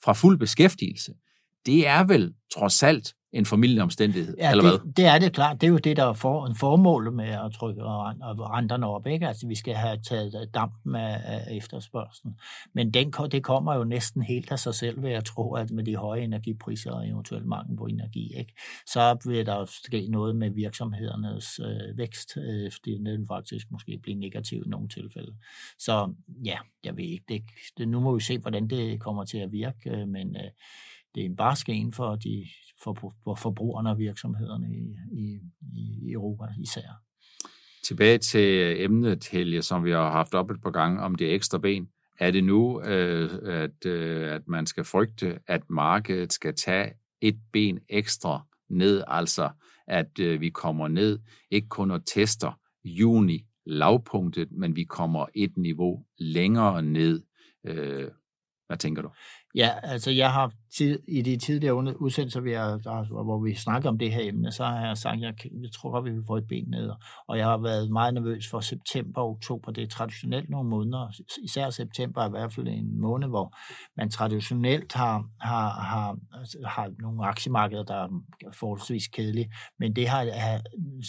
fra 0.05 0.13
fuld 0.13 0.39
beskæftigelse. 0.39 1.13
Det 1.67 1.87
er 1.87 2.05
vel 2.05 2.33
trods 2.55 2.83
alt 2.83 3.15
en 3.33 3.47
formidlende 3.47 3.83
omstændighed, 3.83 4.37
ja, 4.39 4.51
eller 4.51 4.63
det, 4.63 4.81
hvad? 4.81 4.93
det 4.93 5.07
er 5.07 5.19
det 5.19 5.33
klart. 5.33 5.61
Det 5.61 5.67
er 5.67 5.71
jo 5.71 5.79
det, 5.79 5.97
der 5.97 6.05
er 6.05 6.13
for, 6.13 6.47
en 6.47 6.57
formål 6.57 7.13
med 7.13 7.29
at 7.29 7.53
trykke 7.53 7.83
renterne 7.85 8.87
op. 8.87 9.07
Ikke? 9.07 9.29
Altså, 9.29 9.47
vi 9.47 9.55
skal 9.55 9.75
have 9.75 9.99
taget 10.09 10.51
dampen 10.55 10.95
af, 10.95 11.21
af 11.25 11.57
efterspørgselen. 11.57 12.35
Men 12.75 12.91
den, 12.91 13.13
det 13.33 13.43
kommer 13.43 13.75
jo 13.75 13.85
næsten 13.85 14.23
helt 14.23 14.53
af 14.53 14.59
sig 14.59 14.75
selv, 14.75 15.03
ved 15.03 15.11
at 15.11 15.25
tro, 15.25 15.55
at 15.55 15.71
med 15.71 15.85
de 15.85 15.97
høje 15.97 16.21
energipriser 16.21 16.93
og 16.93 17.09
eventuelt 17.09 17.47
mangel 17.47 17.77
på 17.77 17.87
energi, 17.87 18.39
ikke? 18.39 18.53
så 18.87 19.19
vil 19.25 19.47
der 19.47 19.65
ske 19.65 20.09
noget 20.09 20.37
med 20.37 20.51
virksomhedernes 20.51 21.61
øh, 21.61 21.99
vækst, 21.99 22.37
øh, 22.37 22.73
fordi 22.73 22.93
den 22.93 23.05
vil 23.05 23.27
faktisk 23.29 23.71
måske 23.71 23.99
blive 24.03 24.19
negativ 24.19 24.63
i 24.67 24.69
nogle 24.69 24.89
tilfælde. 24.89 25.35
Så 25.79 26.15
ja, 26.45 26.59
jeg 26.85 26.97
ved 26.97 27.05
ikke. 27.05 27.25
Det, 27.29 27.43
det, 27.79 27.89
nu 27.89 28.01
må 28.01 28.15
vi 28.15 28.21
se, 28.21 28.39
hvordan 28.39 28.69
det 28.69 29.01
kommer 29.01 29.25
til 29.25 29.39
at 29.39 29.53
virke, 29.53 29.91
øh, 29.91 30.09
men 30.09 30.37
øh, 30.37 30.51
det 31.15 31.21
er 31.21 31.25
en 31.25 31.37
barske 31.37 31.73
en 31.73 31.93
for, 31.93 32.15
de, 32.15 32.47
for, 32.85 33.15
for 33.25 33.35
forbrugerne 33.35 33.91
og 33.91 33.99
virksomhederne 33.99 34.67
i, 34.77 34.97
i, 35.13 35.41
i 36.03 36.13
Europa 36.13 36.45
især. 36.59 37.03
Tilbage 37.85 38.19
til 38.19 38.83
emnet, 38.85 39.29
Helge, 39.33 39.63
som 39.63 39.85
vi 39.85 39.91
har 39.91 40.11
haft 40.11 40.35
op 40.35 40.51
et 40.51 40.63
par 40.63 40.71
gange 40.71 41.01
om 41.01 41.15
det 41.15 41.35
ekstra 41.35 41.59
ben. 41.59 41.89
Er 42.19 42.31
det 42.31 42.45
nu, 42.45 42.83
øh, 42.83 43.31
at, 43.45 43.87
øh, 43.87 44.33
at 44.33 44.49
man 44.49 44.67
skal 44.67 44.85
frygte, 44.85 45.39
at 45.47 45.71
markedet 45.71 46.33
skal 46.33 46.55
tage 46.55 46.93
et 47.21 47.39
ben 47.53 47.79
ekstra 47.89 48.47
ned, 48.71 49.03
altså 49.07 49.51
at 49.87 50.19
øh, 50.21 50.41
vi 50.41 50.51
kommer 50.51 50.89
ned, 50.89 51.19
ikke 51.51 51.69
kun 51.69 51.91
og 51.91 52.07
tester 52.07 52.53
juni 52.85 53.47
lavpunktet, 53.67 54.53
men 54.53 54.77
vi 54.77 54.85
kommer 54.85 55.27
et 55.35 55.57
niveau 55.57 56.05
længere 56.19 56.83
ned. 56.83 57.23
Øh, 57.67 58.09
hvad 58.71 58.79
tænker 58.79 59.03
du? 59.03 59.11
Ja, 59.55 59.71
altså 59.83 60.11
jeg 60.11 60.33
har 60.33 60.53
tid, 60.77 60.99
i 61.09 61.23
de 61.23 61.37
tidligere 61.37 62.01
udsendelser, 62.01 62.41
vi 62.41 62.53
har, 62.53 62.79
der, 62.79 63.23
hvor 63.25 63.39
vi 63.39 63.55
snakker 63.55 63.89
om 63.89 63.99
det 63.99 64.13
her 64.13 64.29
emne, 64.29 64.53
så 64.53 64.65
har 64.65 64.87
jeg 64.87 64.97
sagt, 64.97 65.15
at 65.15 65.21
jeg, 65.23 65.35
jeg 65.45 65.73
tror 65.73 65.91
godt, 65.91 66.05
vi 66.05 66.11
vil 66.11 66.25
få 66.27 66.37
et 66.37 66.49
ben 66.49 66.69
ned. 66.69 66.91
Og 67.29 67.39
jeg 67.39 67.47
har 67.47 67.59
været 67.59 67.91
meget 67.91 68.15
nervøs 68.15 68.49
for 68.51 68.61
september 68.61 69.21
og 69.21 69.31
oktober. 69.31 69.73
Det 69.73 69.85
er 69.85 69.89
traditionelt 69.89 70.51
nogle 70.51 70.69
måneder, 70.69 71.11
især 71.45 71.71
september 71.71 72.23
er 72.23 72.27
i 72.27 72.31
hvert 72.31 72.55
fald 72.55 72.69
en 72.69 73.01
måned, 73.01 73.29
hvor 73.29 73.57
man 73.97 74.11
traditionelt 74.11 74.93
har, 74.93 75.25
har, 75.41 75.71
har, 75.71 76.17
altså, 76.39 76.59
har 76.67 76.91
nogle 76.99 77.27
aktiemarkeder, 77.27 77.85
der 77.85 77.95
er 77.95 78.09
forholdsvis 78.53 79.09
kedelige. 79.09 79.53
Men 79.79 79.97
det 79.97 80.09
har, 80.09 80.23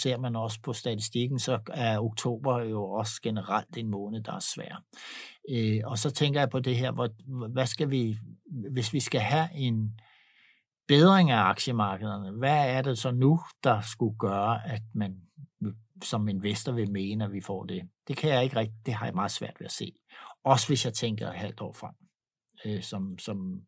ser 0.02 0.18
man 0.18 0.36
også 0.36 0.60
på 0.64 0.74
statistikken, 0.74 1.40
så 1.40 1.60
er 1.74 2.00
oktober 2.00 2.64
jo 2.64 2.84
også 2.84 3.22
generelt 3.24 3.78
en 3.78 3.90
måned, 3.90 4.24
der 4.24 4.34
er 4.34 4.46
svær. 4.56 4.84
Øh, 5.50 5.82
og 5.84 5.98
så 5.98 6.12
tænker 6.12 6.40
jeg 6.40 6.50
på 6.50 6.60
det 6.60 6.78
her, 6.78 6.92
hvor, 6.92 7.10
hvad 7.48 7.66
skal 7.66 7.90
vi, 7.90 8.18
hvis 8.72 8.94
vi 8.94 9.00
skal 9.00 9.22
have 9.22 9.48
en 9.54 10.00
bedring 10.88 11.32
af 11.32 11.38
aktiemarkederne, 11.38 12.32
hvad 12.32 12.70
er 12.70 12.82
det 12.82 12.98
så 12.98 13.12
nu, 13.12 13.40
der 13.64 13.82
skulle 13.82 14.16
gøre, 14.20 14.68
at 14.68 14.82
man 14.94 15.22
som 16.04 16.28
investor 16.28 16.72
vil 16.72 16.92
mene, 16.92 17.24
at 17.24 17.34
vi 17.34 17.42
får 17.42 17.64
det? 17.64 17.90
Det 18.08 18.18
kan 18.18 18.30
jeg 18.30 18.44
ikke 18.44 18.56
rigtig, 18.56 18.76
det 18.86 18.94
har 18.94 19.06
jeg 19.06 19.16
meget 19.16 19.32
svært 19.32 19.60
ved 19.60 19.66
at 19.66 19.72
se. 19.72 19.94
Også 20.44 20.68
hvis 20.68 20.86
jeg 20.86 20.94
tænker 20.94 21.30
et 21.30 21.36
halvt 21.36 21.62
år 21.62 21.74
frem, 21.74 21.94
øh, 22.66 22.84
som, 22.84 23.20
som 23.20 23.62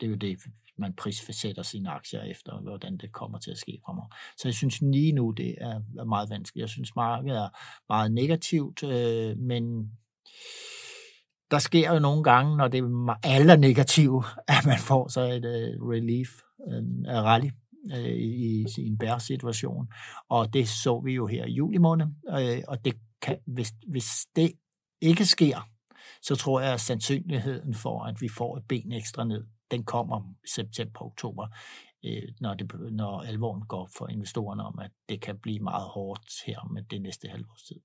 det 0.00 0.06
er 0.06 0.10
jo 0.10 0.16
det, 0.16 0.38
man 0.78 0.94
prisfastsætter 0.94 1.62
sine 1.62 1.90
aktier 1.90 2.22
efter, 2.22 2.60
hvordan 2.60 2.96
det 2.96 3.12
kommer 3.12 3.38
til 3.38 3.50
at 3.50 3.58
ske 3.58 3.80
fremover. 3.86 4.08
Så 4.36 4.48
jeg 4.48 4.54
synes 4.54 4.80
lige 4.80 5.12
nu, 5.12 5.30
det 5.30 5.54
er 5.60 6.04
meget 6.04 6.30
vanskeligt. 6.30 6.62
Jeg 6.62 6.68
synes, 6.68 6.96
markedet 6.96 7.38
er 7.38 7.48
meget 7.88 8.12
negativt, 8.12 8.82
øh, 8.82 9.38
men 9.38 9.92
der 11.50 11.58
sker 11.58 11.92
jo 11.92 11.98
nogle 11.98 12.24
gange, 12.24 12.56
når 12.56 12.68
det 12.68 12.78
er 12.78 13.14
alle 13.22 13.56
negative, 13.56 14.24
at 14.48 14.66
man 14.66 14.78
får 14.78 15.08
så 15.08 15.20
et 15.20 15.44
uh, 15.44 15.88
relief, 15.88 16.28
en 16.68 17.06
uh, 17.06 17.12
rally 17.12 17.50
uh, 17.92 17.98
i, 17.98 18.66
i 18.78 18.86
en 18.86 18.98
bære 18.98 19.20
situation. 19.20 19.88
Og 20.28 20.52
det 20.52 20.68
så 20.68 21.00
vi 21.00 21.12
jo 21.12 21.26
her 21.26 21.44
i 21.44 21.52
juli 21.52 21.78
måned. 21.78 22.06
Uh, 22.06 22.62
og 22.68 22.84
det 22.84 22.94
kan, 23.22 23.38
hvis, 23.46 23.72
hvis 23.86 24.26
det 24.36 24.52
ikke 25.00 25.26
sker, 25.26 25.68
så 26.22 26.36
tror 26.36 26.60
jeg, 26.60 26.72
at 26.72 26.80
sandsynligheden 26.80 27.74
for, 27.74 28.04
at 28.04 28.20
vi 28.20 28.28
får 28.28 28.56
et 28.56 28.64
ben 28.68 28.92
ekstra 28.92 29.24
ned, 29.24 29.44
den 29.70 29.84
kommer 29.84 30.34
september-oktober. 30.54 31.46
når, 32.40 32.54
det, 32.54 32.72
når 32.92 33.20
alvoren 33.20 33.62
går 33.62 33.82
op 33.82 33.88
for 33.98 34.08
investorerne 34.08 34.62
om, 34.62 34.78
at 34.78 34.90
det 35.08 35.20
kan 35.20 35.38
blive 35.38 35.58
meget 35.58 35.84
hårdt 35.84 36.32
her 36.46 36.70
med 36.72 36.82
det 36.82 37.02
næste 37.02 37.28
halvårs 37.28 37.62
tid. 37.62 37.80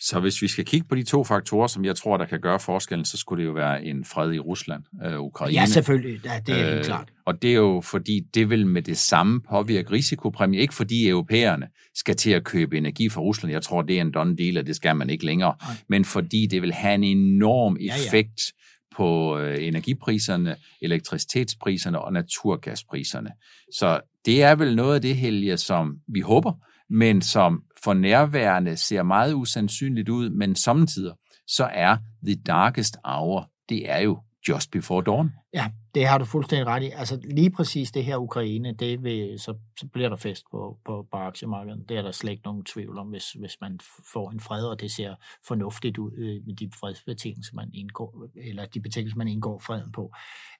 Så 0.00 0.20
hvis 0.20 0.42
vi 0.42 0.48
skal 0.48 0.64
kigge 0.64 0.88
på 0.88 0.94
de 0.94 1.02
to 1.02 1.24
faktorer, 1.24 1.66
som 1.66 1.84
jeg 1.84 1.96
tror, 1.96 2.16
der 2.16 2.24
kan 2.24 2.40
gøre 2.40 2.60
forskellen, 2.60 3.04
så 3.04 3.16
skulle 3.16 3.42
det 3.42 3.48
jo 3.48 3.52
være 3.52 3.84
en 3.84 4.04
fred 4.04 4.32
i 4.32 4.38
Rusland, 4.38 4.82
øh, 5.04 5.20
Ukraine. 5.20 5.54
Ja, 5.54 5.66
selvfølgelig. 5.66 6.20
Ja, 6.24 6.40
det 6.46 6.60
er 6.60 6.78
øh, 6.78 6.84
klart. 6.84 7.08
Og 7.26 7.42
det 7.42 7.50
er 7.50 7.54
jo 7.54 7.80
fordi, 7.84 8.20
det 8.34 8.50
vil 8.50 8.66
med 8.66 8.82
det 8.82 8.98
samme 8.98 9.40
påvirke 9.40 9.90
risikopræmie. 9.90 10.60
Ikke 10.60 10.74
fordi 10.74 11.08
europæerne 11.08 11.68
skal 11.94 12.16
til 12.16 12.30
at 12.30 12.44
købe 12.44 12.76
energi 12.78 13.08
fra 13.08 13.20
Rusland. 13.20 13.52
Jeg 13.52 13.62
tror, 13.62 13.82
det 13.82 13.96
er 13.96 14.00
en 14.00 14.12
done 14.12 14.36
deal, 14.36 14.58
og 14.58 14.66
det 14.66 14.76
skal 14.76 14.96
man 14.96 15.10
ikke 15.10 15.24
længere. 15.24 15.54
Nej. 15.62 15.76
Men 15.88 16.04
fordi 16.04 16.46
det 16.46 16.62
vil 16.62 16.72
have 16.72 16.94
en 16.94 17.04
enorm 17.04 17.76
effekt 17.80 18.40
ja, 18.40 18.52
ja. 18.92 18.96
på 18.96 19.38
øh, 19.38 19.66
energipriserne, 19.66 20.56
elektricitetspriserne 20.82 21.98
og 21.98 22.12
naturgaspriserne. 22.12 23.30
Så 23.74 24.00
det 24.24 24.42
er 24.42 24.54
vel 24.54 24.76
noget 24.76 24.94
af 24.94 25.02
det, 25.02 25.16
Helge, 25.16 25.56
som 25.56 25.96
vi 26.08 26.20
håber, 26.20 26.52
men 26.90 27.22
som 27.22 27.62
for 27.84 27.94
nærværende 27.94 28.76
ser 28.76 29.02
meget 29.02 29.34
usandsynligt 29.34 30.08
ud, 30.08 30.30
men 30.30 30.54
samtidig 30.54 31.14
så 31.46 31.64
er 31.64 31.96
the 32.26 32.34
darkest 32.34 32.96
hour, 33.04 33.50
det 33.68 33.90
er 33.90 33.98
jo 33.98 34.22
just 34.48 34.70
before 34.70 35.02
dawn. 35.02 35.32
Ja, 35.54 35.70
det 35.94 36.06
har 36.06 36.18
du 36.18 36.24
fuldstændig 36.24 36.66
ret 36.66 36.82
i. 36.82 36.90
Altså 36.90 37.20
lige 37.24 37.50
præcis 37.50 37.90
det 37.90 38.04
her 38.04 38.16
Ukraine, 38.16 38.72
det 38.72 39.02
vil, 39.02 39.38
så, 39.38 39.54
så 39.80 39.86
bliver 39.86 40.08
der 40.08 40.16
fest 40.16 40.44
på, 40.50 40.78
på, 40.84 41.06
på 41.12 41.16
aktiemarkedet. 41.16 41.88
Det 41.88 41.96
er 41.96 42.02
der 42.02 42.12
slet 42.12 42.30
ikke 42.30 42.44
nogen 42.44 42.64
tvivl 42.64 42.98
om, 42.98 43.06
hvis, 43.06 43.32
hvis 43.32 43.56
man 43.60 43.80
får 44.12 44.30
en 44.30 44.40
fred, 44.40 44.64
og 44.64 44.80
det 44.80 44.90
ser 44.90 45.14
fornuftigt 45.46 45.98
ud 45.98 46.12
øh, 46.12 46.46
med 46.46 46.56
de 46.56 46.70
fredsbetingelser, 46.80 47.54
man 47.54 47.70
indgår, 47.74 48.26
eller 48.36 48.66
de 48.66 48.80
betingelser, 48.80 49.18
man 49.18 49.28
indgår 49.28 49.58
freden 49.58 49.92
på. 49.92 50.12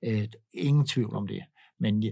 Øh, 0.04 0.28
ingen 0.54 0.86
tvivl 0.86 1.16
om 1.16 1.26
det. 1.26 1.42
Men 1.80 2.04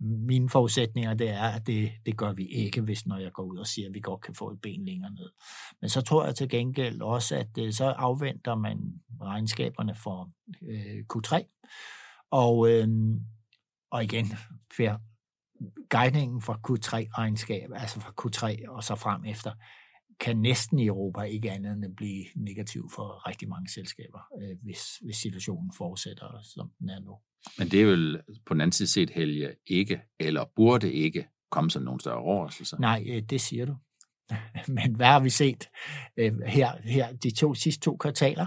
mine 0.00 0.48
forudsætninger, 0.48 1.14
det 1.14 1.28
er, 1.28 1.48
at 1.48 1.66
det, 1.66 1.92
det 2.06 2.16
gør 2.16 2.32
vi 2.32 2.46
ikke, 2.46 2.80
hvis 2.80 3.06
når 3.06 3.18
jeg 3.18 3.32
går 3.32 3.42
ud 3.42 3.56
og 3.56 3.66
siger, 3.66 3.88
at 3.88 3.94
vi 3.94 4.00
godt 4.00 4.20
kan 4.20 4.34
få 4.34 4.50
et 4.50 4.60
ben 4.60 4.84
længere 4.84 5.10
ned. 5.10 5.30
Men 5.80 5.90
så 5.90 6.00
tror 6.00 6.24
jeg 6.24 6.34
til 6.34 6.48
gengæld 6.48 7.00
også, 7.00 7.36
at 7.36 7.58
øh, 7.58 7.72
så 7.72 7.84
afventer 7.84 8.54
man 8.54 8.78
regnskaberne 9.20 9.94
for 9.94 10.30
øh, 10.62 11.04
Q3. 11.14 11.60
Og, 12.30 12.70
øh, 12.70 12.88
og 13.90 14.04
igen, 14.04 14.26
for 14.76 15.00
guidningen 15.96 16.40
for 16.40 16.60
Q3-regnskab, 16.70 17.70
altså 17.74 18.00
fra 18.00 18.12
Q3 18.22 18.68
og 18.68 18.84
så 18.84 18.94
frem 18.94 19.24
efter, 19.24 19.52
kan 20.20 20.36
næsten 20.36 20.78
i 20.78 20.86
Europa 20.86 21.20
ikke 21.20 21.50
andet 21.50 21.72
end 21.72 21.96
blive 21.96 22.24
negativ 22.36 22.90
for 22.94 23.28
rigtig 23.28 23.48
mange 23.48 23.68
selskaber, 23.68 24.20
øh, 24.42 24.56
hvis, 24.62 24.80
hvis 24.96 25.16
situationen 25.16 25.72
fortsætter, 25.76 26.40
som 26.42 26.70
den 26.78 26.88
er 26.88 27.00
nu. 27.00 27.18
Men 27.58 27.68
det 27.68 27.82
er 27.82 27.86
vel 27.86 28.22
på 28.46 28.54
den 28.54 28.60
anden 28.60 28.72
side 28.72 28.88
set, 28.88 29.10
Helge, 29.10 29.54
ikke, 29.66 30.00
eller 30.20 30.44
burde 30.56 30.92
ikke 30.92 31.28
komme 31.50 31.70
som 31.70 31.82
nogen 31.82 32.00
større 32.00 32.18
overraskelse. 32.18 32.76
Nej, 32.80 33.04
øh, 33.08 33.22
det 33.22 33.40
siger 33.40 33.66
du. 33.66 33.76
Men 34.76 34.96
hvad 34.96 35.06
har 35.06 35.20
vi 35.20 35.30
set 35.30 35.68
øh, 36.16 36.40
her, 36.46 36.72
her 36.84 37.12
de 37.12 37.30
to 37.30 37.54
sidste 37.54 37.80
to 37.80 37.96
kvartaler? 37.96 38.46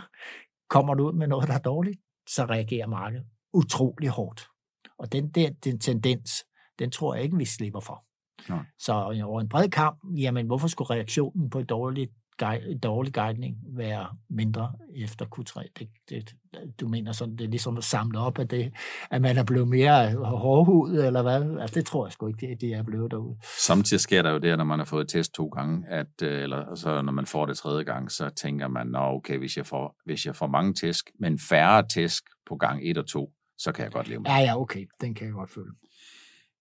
Kommer 0.69 0.93
du 0.93 1.07
ud 1.07 1.13
med 1.13 1.27
noget, 1.27 1.47
der 1.47 1.53
er 1.53 1.59
dårligt, 1.59 1.99
så 2.29 2.45
reagerer 2.45 2.87
markedet 2.87 3.25
utrolig 3.53 4.09
hårdt. 4.09 4.47
Og 4.99 5.11
den 5.11 5.29
der 5.29 5.49
den 5.63 5.79
tendens, 5.79 6.45
den 6.79 6.91
tror 6.91 7.15
jeg 7.15 7.23
ikke, 7.23 7.37
vi 7.37 7.45
slipper 7.45 7.79
for. 7.79 8.06
Nej. 8.49 8.59
Så 8.79 8.93
over 9.23 9.41
en 9.41 9.49
bred 9.49 9.69
kamp, 9.69 9.99
jamen 10.17 10.45
hvorfor 10.45 10.67
skulle 10.67 10.89
reaktionen 10.89 11.49
på 11.49 11.59
et 11.59 11.69
dårligt 11.69 12.11
dårlig 12.83 13.13
guidning 13.13 13.57
være 13.77 14.07
mindre 14.29 14.73
efter 14.95 15.25
Q3. 15.25 15.67
Det, 15.79 15.89
det, 16.09 16.35
du 16.79 16.87
mener 16.87 17.11
sådan, 17.11 17.35
det 17.35 17.45
er 17.45 17.49
ligesom 17.49 17.77
at 17.77 17.83
samle 17.83 18.19
op 18.19 18.39
af 18.39 18.47
det, 18.47 18.73
at 19.11 19.21
man 19.21 19.37
er 19.37 19.43
blevet 19.43 19.67
mere 19.67 20.13
hårdhud, 20.15 20.97
eller 20.99 21.21
hvad? 21.21 21.59
Altså, 21.61 21.73
det 21.79 21.85
tror 21.85 22.05
jeg 22.05 22.11
sgu 22.13 22.27
ikke, 22.27 22.47
det, 22.47 22.61
det 22.61 22.73
er 22.73 22.83
blevet 22.83 23.11
derude. 23.11 23.37
Samtidig 23.65 24.01
sker 24.01 24.21
der 24.21 24.31
jo 24.31 24.37
det, 24.37 24.57
når 24.57 24.63
man 24.65 24.79
har 24.79 24.85
fået 24.85 25.09
test 25.09 25.33
to 25.33 25.47
gange, 25.47 25.87
at, 25.87 26.21
øh, 26.23 26.43
eller 26.43 26.75
så 26.75 27.01
når 27.01 27.11
man 27.11 27.25
får 27.25 27.45
det 27.45 27.57
tredje 27.57 27.83
gang, 27.83 28.11
så 28.11 28.29
tænker 28.29 28.67
man, 28.67 28.87
nå 28.87 28.99
okay, 28.99 29.37
hvis 29.37 29.57
jeg 29.57 29.65
får, 29.65 29.95
hvis 30.05 30.25
jeg 30.25 30.35
får 30.35 30.47
mange 30.47 30.73
tæsk, 30.73 31.11
men 31.19 31.39
færre 31.49 31.87
tæsk 31.87 32.23
på 32.49 32.55
gang 32.55 32.81
et 32.83 32.97
og 32.97 33.07
to, 33.07 33.33
så 33.57 33.71
kan 33.71 33.83
jeg 33.83 33.91
godt 33.91 34.07
leve 34.07 34.19
med. 34.19 34.31
Ja, 34.31 34.37
ja, 34.37 34.61
okay, 34.61 34.85
den 35.01 35.15
kan 35.15 35.27
jeg 35.27 35.33
godt 35.33 35.49
følge. 35.49 35.71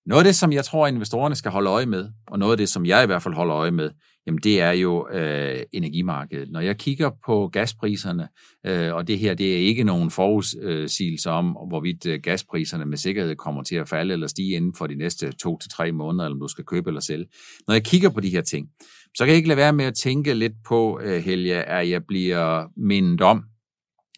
Noget 0.07 0.21
af 0.21 0.25
det, 0.25 0.37
som 0.37 0.53
jeg 0.53 0.65
tror, 0.65 0.87
investorerne 0.87 1.35
skal 1.35 1.51
holde 1.51 1.71
øje 1.71 1.87
med, 1.87 2.09
og 2.27 2.39
noget 2.39 2.53
af 2.53 2.59
det, 2.59 2.69
som 2.69 2.87
jeg 2.87 3.03
i 3.03 3.07
hvert 3.07 3.23
fald 3.23 3.35
holder 3.35 3.57
øje 3.57 3.71
med, 3.71 3.91
jamen 4.27 4.41
det 4.43 4.61
er 4.61 4.71
jo 4.71 5.09
øh, 5.13 5.63
energimarkedet. 5.73 6.51
Når 6.51 6.61
jeg 6.61 6.77
kigger 6.79 7.11
på 7.27 7.49
gaspriserne, 7.49 8.29
øh, 8.67 8.95
og 8.95 9.09
det 9.09 9.19
her, 9.19 9.35
det 9.35 9.53
er 9.53 9.57
ikke 9.57 9.85
nogen 9.85 10.11
forudsigelse 10.11 11.31
om, 11.31 11.57
hvorvidt 11.69 12.07
øh, 12.07 12.21
gaspriserne 12.23 12.87
med 12.87 12.99
sikkerhed 12.99 13.37
kommer 13.37 13.63
til 13.63 13.77
at 13.77 13.89
falde 13.89 14.13
eller 14.13 14.27
stige 14.27 14.57
inden 14.57 14.75
for 14.79 14.87
de 14.87 14.95
næste 14.95 15.33
to 15.33 15.59
til 15.59 15.71
tre 15.71 15.93
måneder, 15.93 16.25
eller 16.25 16.37
om 16.37 16.41
du 16.41 16.49
skal 16.49 16.65
købe 16.65 16.91
eller 16.91 17.01
sælge. 17.01 17.27
Når 17.67 17.75
jeg 17.75 17.85
kigger 17.85 18.09
på 18.09 18.21
de 18.21 18.31
her 18.31 18.43
ting, 18.43 18.69
så 19.17 19.25
kan 19.25 19.29
jeg 19.29 19.37
ikke 19.37 19.49
lade 19.49 19.59
være 19.59 19.73
med 19.73 19.85
at 19.85 19.95
tænke 19.95 20.35
lidt 20.35 20.55
på, 20.69 21.01
øh, 21.03 21.23
Helge, 21.23 21.63
at 21.63 21.91
jeg 21.91 22.03
bliver 22.09 22.65
mindet 22.77 23.21
om, 23.21 23.45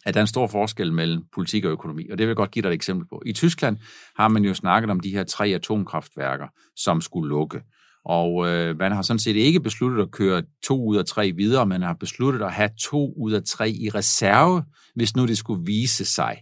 at 0.09 0.13
der 0.13 0.19
er 0.19 0.23
en 0.23 0.27
stor 0.27 0.47
forskel 0.47 0.93
mellem 0.93 1.23
politik 1.33 1.65
og 1.65 1.71
økonomi, 1.71 2.09
og 2.09 2.17
det 2.17 2.25
vil 2.25 2.29
jeg 2.29 2.35
godt 2.35 2.51
give 2.51 2.63
dig 2.63 2.69
et 2.69 2.73
eksempel 2.73 3.07
på. 3.07 3.21
I 3.25 3.33
Tyskland 3.33 3.77
har 4.17 4.27
man 4.27 4.43
jo 4.43 4.53
snakket 4.53 4.91
om 4.91 4.99
de 4.99 5.09
her 5.09 5.23
tre 5.23 5.47
atomkraftværker, 5.47 6.47
som 6.75 7.01
skulle 7.01 7.29
lukke. 7.29 7.61
Og 8.05 8.47
øh, 8.47 8.77
man 8.77 8.91
har 8.91 9.01
sådan 9.01 9.19
set 9.19 9.35
ikke 9.35 9.59
besluttet 9.59 10.01
at 10.01 10.11
køre 10.11 10.43
to 10.63 10.85
ud 10.85 10.97
af 10.97 11.05
tre 11.05 11.31
videre, 11.31 11.65
men 11.65 11.81
har 11.81 11.93
besluttet 11.93 12.41
at 12.41 12.53
have 12.53 12.69
to 12.81 13.13
ud 13.17 13.31
af 13.31 13.41
tre 13.43 13.69
i 13.69 13.89
reserve, 13.89 14.63
hvis 14.95 15.15
nu 15.15 15.25
det 15.25 15.37
skulle 15.37 15.65
vise 15.65 16.05
sig, 16.05 16.37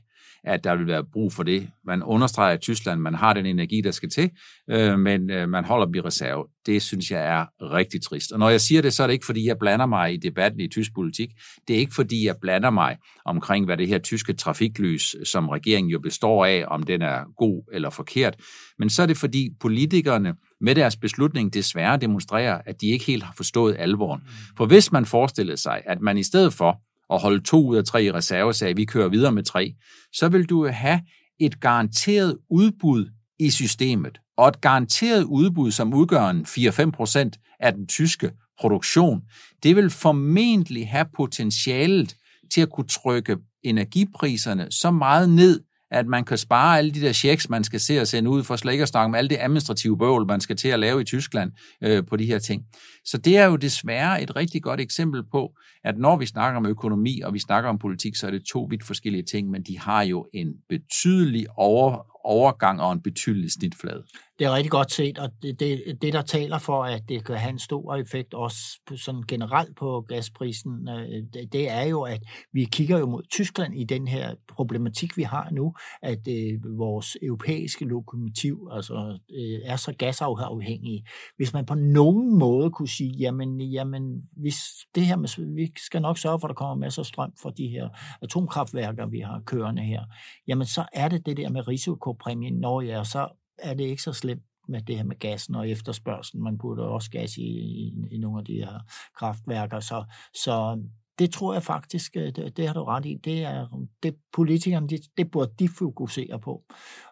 at 0.47 0.63
der 0.63 0.75
vil 0.75 0.87
være 0.87 1.03
brug 1.13 1.33
for 1.33 1.43
det. 1.43 1.69
Man 1.85 2.03
understreger 2.03 2.55
i 2.55 2.57
Tyskland, 2.57 3.01
man 3.01 3.15
har 3.15 3.33
den 3.33 3.45
energi, 3.45 3.81
der 3.81 3.91
skal 3.91 4.09
til, 4.09 4.29
øh, 4.69 4.99
men 4.99 5.29
øh, 5.29 5.49
man 5.49 5.65
holder 5.65 5.85
dem 5.85 5.95
i 5.95 5.99
reserve. 5.99 6.45
Det 6.65 6.81
synes 6.81 7.11
jeg 7.11 7.25
er 7.25 7.45
rigtig 7.61 8.01
trist. 8.03 8.31
Og 8.31 8.39
når 8.39 8.49
jeg 8.49 8.61
siger 8.61 8.81
det, 8.81 8.93
så 8.93 9.03
er 9.03 9.07
det 9.07 9.13
ikke, 9.13 9.25
fordi 9.25 9.47
jeg 9.47 9.57
blander 9.59 9.85
mig 9.85 10.13
i 10.13 10.17
debatten 10.17 10.59
i 10.59 10.67
tysk 10.67 10.93
politik. 10.95 11.29
Det 11.67 11.75
er 11.75 11.79
ikke, 11.79 11.95
fordi 11.95 12.25
jeg 12.25 12.35
blander 12.41 12.69
mig 12.69 12.97
omkring, 13.25 13.65
hvad 13.65 13.77
det 13.77 13.87
her 13.87 13.97
tyske 13.97 14.33
trafiklys, 14.33 15.15
som 15.23 15.49
regeringen 15.49 15.91
jo 15.91 15.99
består 15.99 16.45
af, 16.45 16.65
om 16.67 16.83
den 16.83 17.01
er 17.01 17.23
god 17.37 17.63
eller 17.73 17.89
forkert. 17.89 18.35
Men 18.79 18.89
så 18.89 19.01
er 19.01 19.05
det, 19.05 19.17
fordi 19.17 19.49
politikerne 19.59 20.33
med 20.61 20.75
deres 20.75 20.95
beslutning 20.95 21.53
desværre 21.53 21.97
demonstrerer, 21.97 22.61
at 22.65 22.81
de 22.81 22.87
ikke 22.87 23.05
helt 23.05 23.23
har 23.23 23.33
forstået 23.37 23.75
alvoren. 23.79 24.21
For 24.57 24.65
hvis 24.65 24.91
man 24.91 25.05
forestillede 25.05 25.57
sig, 25.57 25.81
at 25.85 26.01
man 26.01 26.17
i 26.17 26.23
stedet 26.23 26.53
for 26.53 26.81
og 27.09 27.21
holde 27.21 27.43
to 27.43 27.67
ud 27.67 27.77
af 27.77 27.85
tre 27.85 28.03
i 28.03 28.11
reserve, 28.11 28.53
sagde, 28.53 28.75
vi 28.75 28.85
kører 28.85 29.09
videre 29.09 29.31
med 29.31 29.43
tre, 29.43 29.73
så 30.13 30.29
vil 30.29 30.45
du 30.45 30.67
have 30.67 31.01
et 31.39 31.59
garanteret 31.59 32.37
udbud 32.49 33.09
i 33.39 33.49
systemet, 33.49 34.19
og 34.37 34.47
et 34.47 34.61
garanteret 34.61 35.23
udbud, 35.23 35.71
som 35.71 35.93
udgør 35.93 36.29
en 36.29 36.45
4-5 36.45 36.91
procent 36.91 37.37
af 37.59 37.73
den 37.73 37.87
tyske 37.87 38.31
produktion, 38.59 39.21
det 39.63 39.75
vil 39.75 39.89
formentlig 39.89 40.89
have 40.89 41.05
potentialet 41.15 42.15
til 42.53 42.61
at 42.61 42.69
kunne 42.69 42.87
trykke 42.87 43.37
energipriserne 43.63 44.67
så 44.71 44.91
meget 44.91 45.29
ned, 45.29 45.61
at 45.91 46.07
man 46.07 46.23
kan 46.23 46.37
spare 46.37 46.77
alle 46.77 46.91
de 46.91 47.01
der 47.01 47.13
checks, 47.13 47.49
man 47.49 47.63
skal 47.63 47.79
se 47.79 48.01
og 48.01 48.07
sende 48.07 48.29
ud, 48.29 48.43
for 48.43 48.55
slet 48.55 48.71
ikke 48.71 48.81
at 48.81 48.87
snakke 48.87 49.05
om 49.05 49.15
alle 49.15 49.29
det 49.29 49.37
administrative 49.39 49.97
bøvl, 49.97 50.27
man 50.27 50.41
skal 50.41 50.55
til 50.55 50.67
at 50.67 50.79
lave 50.79 51.01
i 51.01 51.03
Tyskland 51.03 51.51
øh, 51.83 52.05
på 52.05 52.17
de 52.17 52.25
her 52.25 52.39
ting. 52.39 52.63
Så 53.07 53.17
det 53.17 53.37
er 53.37 53.45
jo 53.45 53.55
desværre 53.55 54.21
et 54.21 54.35
rigtig 54.35 54.63
godt 54.63 54.81
eksempel 54.81 55.23
på, 55.31 55.53
at 55.83 55.97
når 55.97 56.17
vi 56.17 56.25
snakker 56.25 56.57
om 56.57 56.65
økonomi 56.65 57.21
og 57.21 57.33
vi 57.33 57.39
snakker 57.39 57.69
om 57.69 57.77
politik, 57.77 58.15
så 58.15 58.27
er 58.27 58.31
det 58.31 58.43
to 58.45 58.67
vidt 58.69 58.83
forskellige 58.83 59.23
ting, 59.23 59.49
men 59.49 59.63
de 59.63 59.79
har 59.79 60.01
jo 60.01 60.27
en 60.33 60.53
betydelig 60.69 61.45
over, 61.57 62.05
overgang 62.23 62.81
og 62.81 62.93
en 62.93 63.01
betydelig 63.01 63.51
snitflade. 63.51 64.03
Det 64.39 64.47
er 64.47 64.55
rigtig 64.55 64.71
godt 64.71 64.91
set, 64.91 65.17
og 65.17 65.29
det, 65.41 65.59
det, 65.59 65.97
det 66.01 66.13
der 66.13 66.21
taler 66.21 66.57
for, 66.57 66.83
at 66.83 67.01
det 67.09 67.25
kan 67.25 67.35
have 67.35 67.49
en 67.49 67.59
stor 67.59 67.95
effekt 67.95 68.33
også 68.33 68.59
sådan 68.95 69.23
generelt 69.27 69.77
på 69.77 70.05
gasprisen, 70.07 70.87
det, 71.33 71.53
det 71.53 71.69
er 71.69 71.83
jo, 71.83 72.01
at 72.01 72.21
vi 72.53 72.65
kigger 72.71 72.97
jo 72.97 73.05
mod 73.05 73.23
Tyskland 73.31 73.75
i 73.75 73.83
den 73.83 74.07
her 74.07 74.35
problematik, 74.47 75.17
vi 75.17 75.23
har 75.23 75.49
nu, 75.51 75.73
at 76.01 76.27
øh, 76.27 76.77
vores 76.77 77.17
europæiske 77.21 77.85
lokomotiv 77.85 78.69
altså, 78.71 79.19
øh, 79.31 79.59
er 79.71 79.75
så 79.75 79.93
gasafhængige. 79.97 81.05
Hvis 81.37 81.53
man 81.53 81.65
på 81.65 81.75
nogen 81.75 82.39
måde 82.39 82.71
kunne 82.71 82.87
sige, 82.97 83.11
jamen, 83.11 83.61
jamen 83.61 84.29
hvis 84.31 84.55
det 84.95 85.05
her 85.05 85.15
med, 85.15 85.55
vi 85.55 85.71
skal 85.77 86.01
nok 86.01 86.17
sørge 86.17 86.39
for, 86.39 86.47
at 86.47 86.49
der 86.49 86.55
kommer 86.55 86.75
masser 86.75 87.01
af 87.01 87.05
strøm 87.05 87.33
fra 87.41 87.51
de 87.57 87.67
her 87.67 87.89
atomkraftværker, 88.21 89.05
vi 89.05 89.19
har 89.19 89.41
kørende 89.45 89.81
her, 89.81 90.03
jamen 90.47 90.65
så 90.65 90.85
er 90.93 91.07
det 91.07 91.25
det 91.25 91.37
der 91.37 91.49
med 91.49 91.67
risikopræmien, 91.67 92.59
når 92.59 92.81
jeg 92.81 93.05
så 93.05 93.27
er 93.57 93.73
det 93.73 93.83
ikke 93.83 94.01
så 94.01 94.13
slemt 94.13 94.43
med 94.67 94.81
det 94.81 94.97
her 94.97 95.03
med 95.03 95.19
gassen 95.19 95.55
og 95.55 95.69
efterspørgselen. 95.69 96.43
Man 96.43 96.57
putter 96.57 96.83
også 96.83 97.11
gas 97.11 97.37
i, 97.37 97.41
i, 97.41 97.93
i 98.11 98.17
nogle 98.17 98.39
af 98.39 98.45
de 98.45 98.53
her 98.53 98.79
kraftværker. 99.15 99.79
Så, 99.79 100.05
så 100.33 100.83
det 101.19 101.31
tror 101.31 101.53
jeg 101.53 101.63
faktisk, 101.63 102.17
øh, 102.17 102.35
det, 102.35 102.57
det 102.57 102.67
har 102.67 102.73
du 102.73 102.83
ret 102.83 103.05
i, 103.05 103.17
det 103.23 103.43
er 103.43 103.85
det 104.03 104.15
politikerne, 104.33 104.87
det, 104.87 105.01
det 105.17 105.31
burde 105.31 105.53
de 105.59 105.69
fokusere 105.69 106.39
på. 106.39 106.63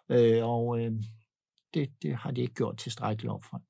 Øh, 0.08 0.44
og 0.44 0.80
øh, 0.80 0.92
det, 1.74 1.90
det 2.02 2.16
har 2.16 2.30
de 2.30 2.40
ikke 2.40 2.54
gjort 2.54 2.76
tilstrækkeligt 2.76 3.32
opfra. 3.32 3.60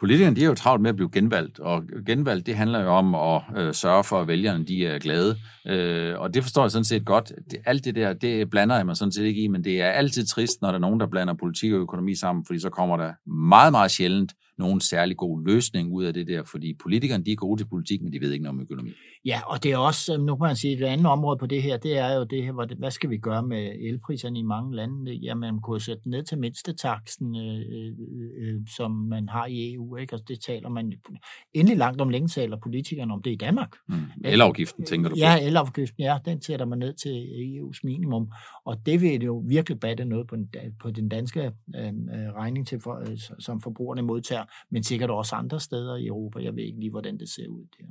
Politikerne 0.00 0.36
de 0.36 0.42
er 0.42 0.46
jo 0.46 0.54
travlt 0.54 0.82
med 0.82 0.90
at 0.90 0.96
blive 0.96 1.10
genvalgt, 1.12 1.60
og 1.60 1.82
genvalgt 2.06 2.46
det 2.46 2.56
handler 2.56 2.80
jo 2.80 2.88
om 2.88 3.14
at 3.14 3.42
øh, 3.56 3.74
sørge 3.74 4.04
for, 4.04 4.20
at 4.20 4.28
vælgerne 4.28 4.64
de 4.64 4.86
er 4.86 4.98
glade. 4.98 5.36
Øh, 5.66 6.18
og 6.18 6.34
det 6.34 6.42
forstår 6.42 6.62
jeg 6.62 6.70
sådan 6.70 6.84
set 6.84 7.04
godt. 7.04 7.32
Det, 7.50 7.58
alt 7.66 7.84
det 7.84 7.94
der, 7.94 8.12
det 8.12 8.50
blander 8.50 8.76
jeg 8.76 8.86
mig 8.86 8.96
sådan 8.96 9.12
set 9.12 9.24
ikke 9.24 9.42
i, 9.42 9.48
men 9.48 9.64
det 9.64 9.80
er 9.80 9.90
altid 9.90 10.26
trist, 10.26 10.62
når 10.62 10.68
der 10.68 10.74
er 10.74 10.80
nogen, 10.80 11.00
der 11.00 11.06
blander 11.06 11.34
politik 11.34 11.72
og 11.72 11.80
økonomi 11.80 12.14
sammen, 12.14 12.44
fordi 12.46 12.60
så 12.60 12.70
kommer 12.70 12.96
der 12.96 13.12
meget, 13.30 13.72
meget 13.72 13.90
sjældent 13.90 14.32
nogen 14.58 14.80
særlig 14.80 15.16
god 15.16 15.44
løsning 15.46 15.92
ud 15.92 16.04
af 16.04 16.14
det 16.14 16.26
der, 16.26 16.42
fordi 16.42 16.74
politikerne 16.82 17.24
de 17.24 17.32
er 17.32 17.36
gode 17.36 17.60
til 17.60 17.66
politik, 17.66 18.02
men 18.02 18.12
de 18.12 18.20
ved 18.20 18.32
ikke 18.32 18.42
noget 18.42 18.58
om 18.58 18.62
økonomi. 18.62 18.90
Ja, 19.24 19.40
og 19.46 19.62
det 19.62 19.72
er 19.72 19.76
også, 19.76 20.16
nu 20.16 20.36
kan 20.36 20.46
man 20.46 20.56
sige, 20.56 20.78
et 20.78 20.84
andet 20.84 21.06
område 21.06 21.38
på 21.38 21.46
det 21.46 21.62
her, 21.62 21.76
det 21.76 21.98
er 21.98 22.14
jo 22.14 22.24
det 22.24 22.44
her, 22.44 22.76
hvad 22.78 22.90
skal 22.90 23.10
vi 23.10 23.18
gøre 23.18 23.42
med 23.42 23.72
elpriserne 23.80 24.38
i 24.38 24.42
mange 24.42 24.76
lande? 24.76 25.12
Jamen, 25.12 25.54
man 25.54 25.60
kunne 25.60 25.80
sætte 25.80 26.10
ned 26.10 26.24
til 26.24 26.38
mindstetaksten, 26.38 27.36
øh, 27.36 27.58
øh, 27.58 27.92
øh, 28.40 28.60
som 28.76 28.90
man 28.90 29.28
har 29.28 29.46
i 29.46 29.74
EU, 29.74 29.96
ikke? 29.96 30.14
Og 30.14 30.28
det 30.28 30.40
taler 30.40 30.68
man 30.68 30.92
endelig 31.54 31.78
langt 31.78 32.00
om 32.00 32.08
længe, 32.08 32.28
taler 32.28 32.56
politikerne 32.62 33.12
om 33.12 33.22
det 33.22 33.30
i 33.30 33.36
Danmark. 33.36 33.76
Mm. 33.88 33.94
Elafgiften, 34.24 34.84
tænker 34.84 35.08
du 35.08 35.14
på? 35.14 35.18
Ja, 35.18 35.46
elafgiften, 35.46 36.02
ja, 36.02 36.18
den 36.24 36.42
sætter 36.42 36.66
man 36.66 36.78
ned 36.78 36.94
til 36.94 37.26
EU's 37.26 37.80
minimum, 37.84 38.30
og 38.64 38.86
det 38.86 39.00
vil 39.00 39.22
jo 39.22 39.44
virkelig 39.48 39.80
batte 39.80 40.04
noget 40.04 40.26
på 40.26 40.36
den, 40.36 40.48
på 40.80 40.90
den 40.90 41.08
danske 41.08 41.40
øh, 41.76 41.92
regning, 42.34 42.66
til 42.66 42.80
for, 42.80 43.10
øh, 43.10 43.18
som 43.38 43.60
forbrugerne 43.60 44.02
modtager, 44.02 44.44
men 44.70 44.84
sikkert 44.84 45.10
også 45.10 45.36
andre 45.36 45.60
steder 45.60 45.96
i 45.96 46.06
Europa. 46.06 46.42
Jeg 46.42 46.56
ved 46.56 46.64
ikke 46.64 46.80
lige, 46.80 46.90
hvordan 46.90 47.18
det 47.18 47.28
ser 47.28 47.48
ud 47.48 47.64
der. 47.78 47.84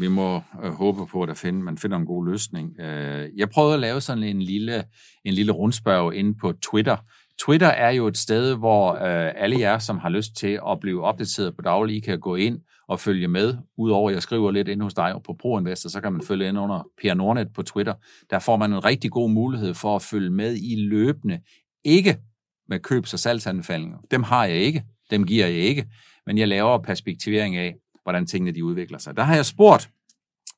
Vi 0.00 0.08
må 0.08 0.36
øh, 0.62 0.72
håbe 0.72 1.06
på, 1.06 1.22
at 1.22 1.28
der 1.28 1.34
find, 1.34 1.62
man 1.62 1.78
finder 1.78 1.96
en 1.96 2.06
god 2.06 2.26
løsning. 2.26 2.80
Øh, 2.80 3.28
jeg 3.36 3.50
prøvede 3.50 3.74
at 3.74 3.80
lave 3.80 4.00
sådan 4.00 4.22
en 4.22 4.42
lille, 4.42 4.84
en 5.24 5.34
lille 5.34 5.52
rundspørg 5.52 6.14
inde 6.14 6.34
på 6.34 6.52
Twitter. 6.52 6.96
Twitter 7.38 7.66
er 7.66 7.90
jo 7.90 8.06
et 8.06 8.16
sted, 8.16 8.56
hvor 8.56 8.92
øh, 8.92 9.32
alle 9.36 9.60
jer, 9.60 9.78
som 9.78 9.98
har 9.98 10.08
lyst 10.08 10.36
til 10.36 10.60
at 10.68 10.80
blive 10.80 11.04
opdateret 11.04 11.56
på 11.56 11.62
daglig, 11.62 12.02
kan 12.02 12.20
gå 12.20 12.34
ind 12.34 12.60
og 12.88 13.00
følge 13.00 13.28
med. 13.28 13.56
Udover 13.78 14.10
at 14.10 14.14
jeg 14.14 14.22
skriver 14.22 14.50
lidt 14.50 14.68
ind 14.68 14.82
hos 14.82 14.94
dig 14.94 15.14
og 15.14 15.22
på 15.22 15.36
ProInvestor, 15.40 15.90
så 15.90 16.00
kan 16.00 16.12
man 16.12 16.22
følge 16.22 16.48
ind 16.48 16.58
under 16.58 16.88
Per 17.02 17.14
Nordnet 17.14 17.52
på 17.52 17.62
Twitter. 17.62 17.94
Der 18.30 18.38
får 18.38 18.56
man 18.56 18.72
en 18.72 18.84
rigtig 18.84 19.10
god 19.10 19.30
mulighed 19.30 19.74
for 19.74 19.96
at 19.96 20.02
følge 20.02 20.30
med 20.30 20.56
i 20.56 20.76
løbende. 20.76 21.40
Ikke 21.84 22.18
med 22.68 22.80
købs- 22.80 23.12
og 23.12 23.18
salgsanbefalinger. 23.18 23.98
Dem 24.10 24.22
har 24.22 24.44
jeg 24.44 24.56
ikke. 24.56 24.84
Dem 25.10 25.26
giver 25.26 25.46
jeg 25.46 25.56
ikke. 25.56 25.86
Men 26.26 26.38
jeg 26.38 26.48
laver 26.48 26.78
perspektivering 26.78 27.56
af, 27.56 27.74
hvordan 28.02 28.26
tingene 28.26 28.52
de 28.52 28.64
udvikler 28.64 28.98
sig. 28.98 29.16
Der 29.16 29.22
har 29.22 29.34
jeg 29.34 29.46
spurgt 29.46 29.90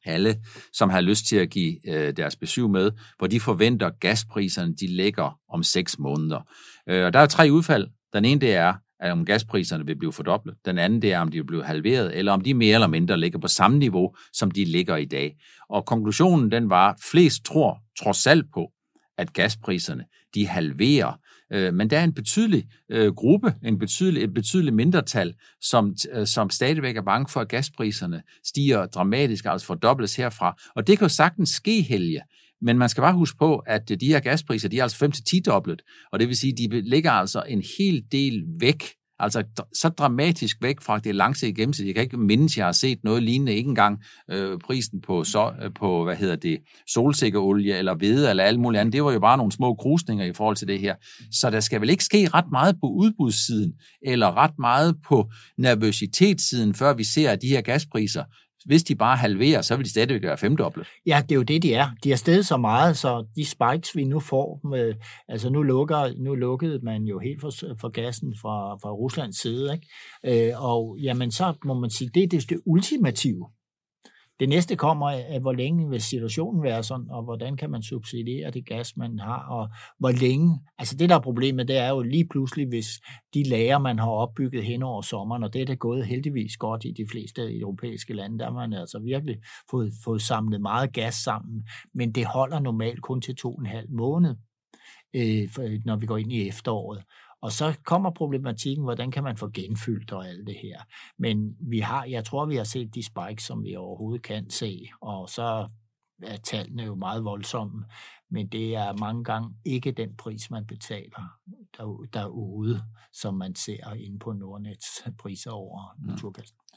alle, 0.04 0.36
som 0.72 0.90
har 0.90 1.00
lyst 1.00 1.26
til 1.26 1.36
at 1.36 1.50
give 1.50 1.88
øh, 1.88 2.16
deres 2.16 2.36
besøg 2.36 2.70
med, 2.70 2.90
hvor 3.18 3.26
de 3.26 3.40
forventer 3.40 3.90
gaspriserne, 3.90 4.74
de 4.74 4.86
ligger 4.86 5.38
om 5.48 5.62
6 5.62 5.98
måneder. 5.98 6.40
Øh, 6.88 7.04
og 7.04 7.12
der 7.12 7.18
er 7.18 7.26
tre 7.26 7.48
udfald. 7.52 7.88
Den 8.12 8.24
ene 8.24 8.40
det 8.40 8.54
er, 8.54 8.74
at 9.00 9.12
om 9.12 9.24
gaspriserne 9.24 9.86
vil 9.86 9.96
blive 9.96 10.12
fordoblet. 10.12 10.54
Den 10.64 10.78
anden 10.78 11.02
det 11.02 11.12
er, 11.12 11.20
om 11.20 11.30
de 11.30 11.38
vil 11.38 11.46
blive 11.46 11.64
halveret, 11.64 12.18
eller 12.18 12.32
om 12.32 12.40
de 12.40 12.54
mere 12.54 12.74
eller 12.74 12.86
mindre 12.86 13.18
ligger 13.18 13.38
på 13.38 13.48
samme 13.48 13.78
niveau, 13.78 14.14
som 14.32 14.50
de 14.50 14.64
ligger 14.64 14.96
i 14.96 15.04
dag. 15.04 15.36
Og 15.68 15.86
konklusionen 15.86 16.50
den 16.50 16.70
var, 16.70 16.98
flest 17.10 17.44
tror 17.44 17.78
trods 17.98 18.26
alt 18.26 18.46
på, 18.54 18.72
at 19.18 19.32
gaspriserne 19.32 20.04
de 20.34 20.46
halverer 20.46 21.12
Øh, 21.52 21.74
men 21.74 21.90
der 21.90 21.98
er 21.98 22.04
en 22.04 22.14
betydelig 22.14 22.64
øh, 22.90 23.14
gruppe, 23.14 23.54
en 23.64 23.78
betydelig, 23.78 24.22
et 24.22 24.34
betydeligt 24.34 24.76
mindretal, 24.76 25.34
som, 25.60 25.94
øh, 26.12 26.26
som 26.26 26.50
stadigvæk 26.50 26.96
er 26.96 27.02
bange 27.02 27.28
for, 27.28 27.40
at 27.40 27.48
gaspriserne 27.48 28.22
stiger 28.44 28.86
dramatisk, 28.86 29.44
altså 29.44 29.66
fordobles 29.66 30.16
herfra. 30.16 30.56
Og 30.76 30.86
det 30.86 30.98
kan 30.98 31.04
jo 31.04 31.14
sagtens 31.14 31.50
ske, 31.50 31.82
Helge. 31.82 32.20
Men 32.62 32.78
man 32.78 32.88
skal 32.88 33.00
bare 33.00 33.14
huske 33.14 33.38
på, 33.38 33.56
at 33.56 33.90
øh, 33.90 34.00
de 34.00 34.06
her 34.06 34.20
gaspriser, 34.20 34.68
de 34.68 34.78
er 34.78 34.82
altså 34.82 35.04
5-10 35.36 35.40
dobblet, 35.46 35.82
og 36.12 36.18
det 36.18 36.28
vil 36.28 36.36
sige, 36.36 36.56
de 36.56 36.80
ligger 36.80 37.10
altså 37.10 37.42
en 37.48 37.62
hel 37.78 38.04
del 38.12 38.44
væk 38.60 38.84
Altså 39.18 39.44
så 39.74 39.88
dramatisk 39.88 40.56
væk 40.62 40.80
fra 40.80 40.98
det 40.98 41.14
langsigtede 41.14 41.60
gennemsnit. 41.60 41.86
Jeg 41.86 41.94
kan 41.94 42.04
ikke 42.04 42.16
mindes, 42.16 42.56
jeg 42.56 42.64
har 42.64 42.72
set 42.72 42.98
noget 43.04 43.22
lignende. 43.22 43.54
Ikke 43.54 43.68
engang 43.68 43.98
øh, 44.30 44.58
prisen 44.58 45.00
på, 45.00 45.24
så, 45.24 45.52
øh, 45.62 45.70
på 45.74 46.04
hvad 46.04 46.16
hedder 46.16 46.36
det, 46.36 46.58
solsikkeolie 46.88 47.76
eller 47.76 47.94
hvede 47.94 48.30
eller 48.30 48.44
alt 48.44 48.60
muligt 48.60 48.80
andet. 48.80 48.92
Det 48.92 49.04
var 49.04 49.12
jo 49.12 49.20
bare 49.20 49.36
nogle 49.36 49.52
små 49.52 49.74
krusninger 49.74 50.24
i 50.24 50.32
forhold 50.32 50.56
til 50.56 50.68
det 50.68 50.80
her. 50.80 50.94
Så 51.32 51.50
der 51.50 51.60
skal 51.60 51.80
vel 51.80 51.90
ikke 51.90 52.04
ske 52.04 52.28
ret 52.34 52.50
meget 52.52 52.76
på 52.80 52.86
udbudssiden 52.86 53.72
eller 54.02 54.36
ret 54.36 54.58
meget 54.58 54.96
på 55.08 55.30
nervøsitetssiden, 55.58 56.74
før 56.74 56.94
vi 56.94 57.04
ser, 57.04 57.30
at 57.30 57.42
de 57.42 57.48
her 57.48 57.60
gaspriser 57.60 58.24
hvis 58.66 58.82
de 58.82 58.94
bare 58.94 59.16
halverer, 59.16 59.62
så 59.62 59.76
vil 59.76 59.84
de 59.84 59.90
stadigvæk 59.90 60.22
være 60.22 60.38
femdoblet. 60.38 60.86
Ja, 61.06 61.22
det 61.22 61.32
er 61.32 61.36
jo 61.36 61.42
det, 61.42 61.62
de 61.62 61.74
er. 61.74 61.88
De 62.04 62.12
er 62.12 62.16
stedet 62.16 62.46
så 62.46 62.56
meget, 62.56 62.96
så 62.96 63.26
de 63.36 63.44
spikes, 63.44 63.96
vi 63.96 64.04
nu 64.04 64.20
får, 64.20 64.60
med, 64.68 64.94
altså 65.28 65.50
nu, 65.50 65.62
lukker, 65.62 66.12
nu 66.18 66.34
lukkede 66.34 66.80
man 66.82 67.02
jo 67.02 67.18
helt 67.18 67.40
for, 67.40 67.50
for 67.80 67.88
gassen 67.88 68.34
fra, 68.42 68.74
fra 68.82 68.90
Ruslands 68.90 69.40
side, 69.40 69.72
ikke? 69.74 70.48
Øh, 70.48 70.64
og 70.64 70.96
jamen, 71.02 71.30
så 71.30 71.54
må 71.64 71.74
man 71.74 71.90
sige, 71.90 72.10
det 72.14 72.22
er 72.22 72.26
det, 72.26 72.50
det 72.50 72.60
ultimative. 72.66 73.46
Det 74.40 74.48
næste 74.48 74.76
kommer 74.76 75.10
af, 75.10 75.40
hvor 75.40 75.52
længe 75.52 75.90
vil 75.90 76.00
situationen 76.00 76.62
være 76.62 76.82
sådan, 76.82 77.10
og 77.10 77.22
hvordan 77.22 77.56
kan 77.56 77.70
man 77.70 77.82
subsidiere 77.82 78.50
det 78.50 78.66
gas, 78.66 78.96
man 78.96 79.18
har, 79.18 79.46
og 79.50 79.68
hvor 79.98 80.10
længe. 80.10 80.60
Altså 80.78 80.96
det, 80.96 81.08
der 81.08 81.14
er 81.14 81.20
problemet, 81.20 81.68
det 81.68 81.76
er 81.76 81.88
jo 81.88 82.02
lige 82.02 82.28
pludselig, 82.30 82.68
hvis 82.68 82.86
de 83.34 83.42
lager, 83.42 83.78
man 83.78 83.98
har 83.98 84.10
opbygget 84.10 84.64
hen 84.64 84.82
over 84.82 85.02
sommeren, 85.02 85.42
og 85.42 85.52
det 85.52 85.62
er 85.62 85.66
det 85.66 85.78
gået 85.78 86.06
heldigvis 86.06 86.56
godt 86.56 86.84
i 86.84 86.92
de 86.92 87.06
fleste 87.10 87.58
europæiske 87.58 88.14
lande, 88.14 88.38
der 88.38 88.44
har 88.44 88.52
man 88.52 88.72
altså 88.72 88.98
virkelig 88.98 89.36
fået, 89.70 89.92
fået 90.04 90.22
samlet 90.22 90.60
meget 90.60 90.92
gas 90.92 91.14
sammen, 91.14 91.68
men 91.94 92.12
det 92.12 92.26
holder 92.26 92.60
normalt 92.60 93.02
kun 93.02 93.20
til 93.20 93.36
to 93.36 93.54
og 93.54 93.60
en 93.60 93.66
halv 93.66 93.90
måned, 93.90 94.34
øh, 95.14 95.48
når 95.84 95.96
vi 95.96 96.06
går 96.06 96.16
ind 96.16 96.32
i 96.32 96.48
efteråret. 96.48 97.02
Og 97.46 97.52
så 97.52 97.76
kommer 97.84 98.10
problematikken, 98.10 98.84
hvordan 98.84 99.10
kan 99.10 99.22
man 99.22 99.36
få 99.36 99.50
genfyldt 99.54 100.12
og 100.12 100.28
alt 100.28 100.46
det 100.46 100.56
her. 100.62 100.80
Men 101.18 101.56
vi 101.60 101.78
har, 101.78 102.04
jeg 102.04 102.24
tror, 102.24 102.46
vi 102.46 102.56
har 102.56 102.64
set 102.64 102.94
de 102.94 103.02
spikes, 103.02 103.44
som 103.44 103.64
vi 103.64 103.76
overhovedet 103.76 104.22
kan 104.22 104.50
se, 104.50 104.88
og 105.00 105.30
så 105.30 105.68
er 106.22 106.36
tallene 106.36 106.82
jo 106.82 106.94
meget 106.94 107.24
voldsomme, 107.24 107.84
men 108.30 108.46
det 108.46 108.76
er 108.76 108.98
mange 108.98 109.24
gange 109.24 109.54
ikke 109.64 109.92
den 109.92 110.16
pris, 110.16 110.50
man 110.50 110.66
betaler 110.66 111.38
der, 111.76 112.06
derude, 112.12 112.82
som 113.12 113.34
man 113.34 113.54
ser 113.54 113.92
inde 113.94 114.18
på 114.18 114.32
Nordnets 114.32 115.04
priser 115.18 115.50
over 115.50 115.96
mm. 115.98 116.18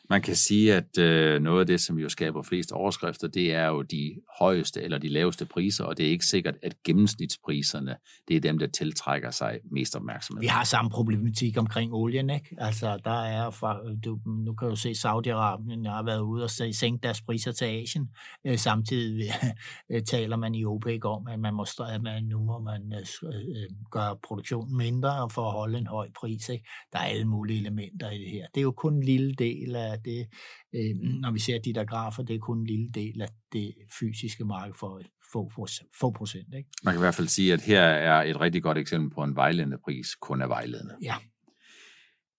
Man 0.09 0.21
kan 0.21 0.35
sige, 0.35 0.75
at 0.75 0.97
øh, 0.97 1.41
noget 1.41 1.59
af 1.59 1.67
det, 1.67 1.81
som 1.81 1.99
jo 1.99 2.09
skaber 2.09 2.43
flest 2.43 2.71
overskrifter, 2.71 3.27
det 3.27 3.53
er 3.53 3.67
jo 3.67 3.81
de 3.81 4.15
højeste 4.39 4.81
eller 4.81 4.97
de 4.97 5.07
laveste 5.07 5.45
priser, 5.45 5.83
og 5.83 5.97
det 5.97 6.05
er 6.05 6.09
ikke 6.09 6.25
sikkert, 6.25 6.55
at 6.63 6.83
gennemsnitspriserne, 6.83 7.95
det 8.27 8.35
er 8.35 8.41
dem, 8.41 8.57
der 8.57 8.67
tiltrækker 8.67 9.31
sig 9.31 9.59
mest 9.71 9.95
opmærksomhed. 9.95 10.41
Vi 10.41 10.47
har 10.47 10.63
samme 10.63 10.91
problematik 10.91 11.57
omkring 11.57 11.93
olien, 11.93 12.29
ikke? 12.29 12.55
Altså, 12.57 12.99
der 13.05 13.21
er, 13.23 13.49
fra, 13.49 13.79
du, 14.05 14.19
nu 14.25 14.53
kan 14.53 14.69
du 14.69 14.75
se, 14.75 14.89
Saudi-Arabien 14.91 15.89
har 15.89 16.03
været 16.05 16.21
ude 16.21 16.43
og 16.43 16.49
sænke 16.49 17.03
deres 17.03 17.21
priser 17.21 17.51
til 17.51 17.65
Asien. 17.65 18.09
Øh, 18.45 18.57
samtidig 18.57 19.31
øh, 19.91 20.03
taler 20.03 20.37
man 20.37 20.55
i 20.55 20.65
OPEC 20.65 21.05
om, 21.05 21.27
at 21.27 21.39
man 21.39 21.53
må, 21.53 21.65
at 21.93 22.01
man, 22.01 22.23
nu 22.23 22.39
må 22.39 22.59
man 22.59 22.93
øh, 22.93 23.29
øh 23.29 23.69
gøre 23.91 24.17
produktionen 24.23 24.77
mindre 24.77 25.29
for 25.29 25.47
at 25.47 25.51
holde 25.51 25.77
en 25.77 25.87
høj 25.87 26.09
pris, 26.19 26.49
ikke? 26.49 26.65
Der 26.93 26.99
er 26.99 27.03
alle 27.03 27.25
mulige 27.25 27.59
elementer 27.59 28.09
i 28.09 28.17
det 28.17 28.29
her. 28.31 28.45
Det 28.55 28.61
er 28.61 28.63
jo 28.63 28.71
kun 28.71 28.93
en 28.93 29.03
lille 29.03 29.33
del 29.33 29.75
af 29.75 29.98
det, 30.05 30.27
øh, 30.75 30.95
når 31.21 31.31
vi 31.31 31.39
ser 31.39 31.59
de 31.59 31.73
der 31.73 31.85
grafer, 31.85 32.23
det 32.23 32.35
er 32.35 32.39
kun 32.39 32.57
en 32.57 32.65
lille 32.65 32.89
del 32.89 33.21
af 33.21 33.27
det 33.53 33.73
fysiske 33.99 34.45
marked 34.45 34.73
for 34.79 35.01
få, 35.33 35.51
få, 35.55 35.67
få 35.99 36.11
procent. 36.11 36.53
Ikke? 36.57 36.69
Man 36.83 36.93
kan 36.93 36.99
i 36.99 37.03
hvert 37.03 37.15
fald 37.15 37.27
sige, 37.27 37.53
at 37.53 37.61
her 37.61 37.81
er 37.81 38.23
et 38.23 38.41
rigtig 38.41 38.63
godt 38.63 38.77
eksempel 38.77 39.15
på 39.15 39.23
en 39.23 39.35
vejledende 39.35 39.77
pris, 39.83 40.15
kun 40.15 40.41
er 40.41 40.47
vejledende. 40.47 40.95
Ja. 41.01 41.15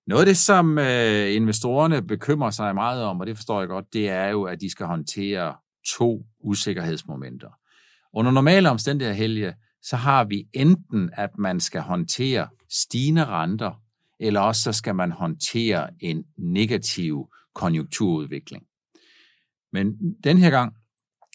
Noget 0.06 0.22
af 0.22 0.26
det, 0.26 0.36
som 0.36 0.78
øh, 0.78 1.34
investorerne 1.34 2.02
bekymrer 2.02 2.50
sig 2.50 2.74
meget 2.74 3.02
om, 3.02 3.20
og 3.20 3.26
det 3.26 3.36
forstår 3.36 3.60
jeg 3.60 3.68
godt, 3.68 3.92
det 3.92 4.08
er 4.08 4.28
jo, 4.28 4.42
at 4.42 4.60
de 4.60 4.70
skal 4.70 4.86
håndtere 4.86 5.54
to 5.86 6.26
usikkerhedsmomenter. 6.40 7.48
Under 8.12 8.32
normale 8.32 8.70
omstændigheder, 8.70 9.16
Helge, 9.16 9.54
så 9.82 9.96
har 9.96 10.24
vi 10.24 10.48
enten, 10.52 11.10
at 11.12 11.30
man 11.38 11.60
skal 11.60 11.80
håndtere 11.80 12.48
stigende 12.70 13.24
renter, 13.24 13.82
eller 14.20 14.40
også 14.40 14.62
så 14.62 14.72
skal 14.72 14.94
man 14.94 15.12
håndtere 15.12 15.88
en 16.00 16.24
negativ 16.38 17.32
konjunkturudvikling. 17.60 18.62
Men 19.72 19.94
den 20.24 20.38
her 20.38 20.50
gang, 20.50 20.72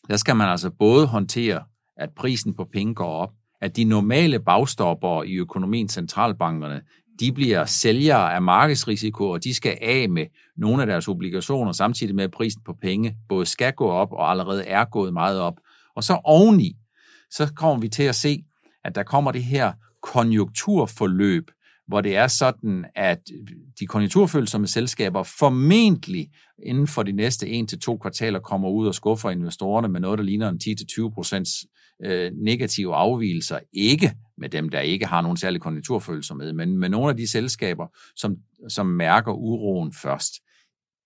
der 0.10 0.18
skal 0.18 0.36
man 0.36 0.50
altså 0.50 0.70
både 0.70 1.08
håndtere, 1.08 1.64
at 1.98 2.10
prisen 2.16 2.54
på 2.54 2.66
penge 2.74 2.96
går 2.96 3.10
op, 3.10 3.32
at 3.62 3.76
de 3.76 3.84
normale 3.84 4.40
bagstopper 4.40 5.24
i 5.24 5.34
økonomien, 5.34 5.90
centralbankerne, 5.90 6.82
de 7.20 7.32
bliver 7.32 7.66
sælgere 7.66 8.34
af 8.36 8.42
markedsrisiko, 8.42 9.30
og 9.30 9.44
de 9.44 9.54
skal 9.54 9.78
af 9.82 10.10
med 10.10 10.26
nogle 10.58 10.82
af 10.82 10.88
deres 10.88 11.08
obligationer, 11.08 11.72
samtidig 11.72 12.16
med 12.16 12.24
at 12.24 12.32
prisen 12.32 12.62
på 12.66 12.74
penge 12.82 13.18
både 13.30 13.46
skal 13.46 13.74
gå 13.74 13.88
op 13.88 14.12
og 14.12 14.32
allerede 14.32 14.64
er 14.64 14.86
gået 14.86 15.14
meget 15.14 15.40
op. 15.40 15.56
Og 15.96 16.04
så 16.04 16.22
oveni, 16.24 16.76
så 17.32 17.54
kommer 17.56 17.82
vi 17.82 17.90
til 17.90 18.04
at 18.04 18.16
se, 18.16 18.44
at 18.84 18.96
der 18.96 19.04
kommer 19.04 19.32
det 19.32 19.44
her 19.44 19.74
konjunkturforløb, 20.02 21.52
hvor 21.88 22.02
det 22.02 22.16
er 22.16 22.28
sådan, 22.28 22.86
at 22.96 23.20
de 23.80 23.88
konjunkturfølsomme 23.88 24.68
selskaber 24.68 25.24
formentlig 25.24 26.30
inden 26.66 26.88
for 26.88 27.04
de 27.04 27.12
næste 27.12 27.46
1-2 27.46 27.98
kvartaler 27.98 28.40
kommer 28.40 28.70
ud 28.70 28.88
og 28.88 28.96
skuffer 28.96 29.30
investorerne 29.30 29.88
med 29.88 30.00
noget, 30.00 30.18
der 30.18 30.24
ligner 30.24 30.50
en 30.50 30.60
10-20 30.64 31.14
procents 31.14 31.52
øh, 32.06 32.32
negative 32.36 32.96
afvielser. 32.96 33.60
Ikke 33.74 34.14
med 34.38 34.50
dem, 34.50 34.70
der 34.70 34.80
ikke 34.80 35.06
har 35.06 35.22
nogen 35.22 35.38
særlig 35.38 35.62
konjunkturfølsomhed, 35.62 36.54
men 36.54 36.78
med 36.78 36.90
nogle 36.90 37.10
af 37.10 37.18
de 37.18 37.32
selskaber, 37.32 37.88
som, 38.16 38.36
som 38.70 38.86
mærker 38.86 39.32
uroen 39.32 39.94
først. 39.94 40.34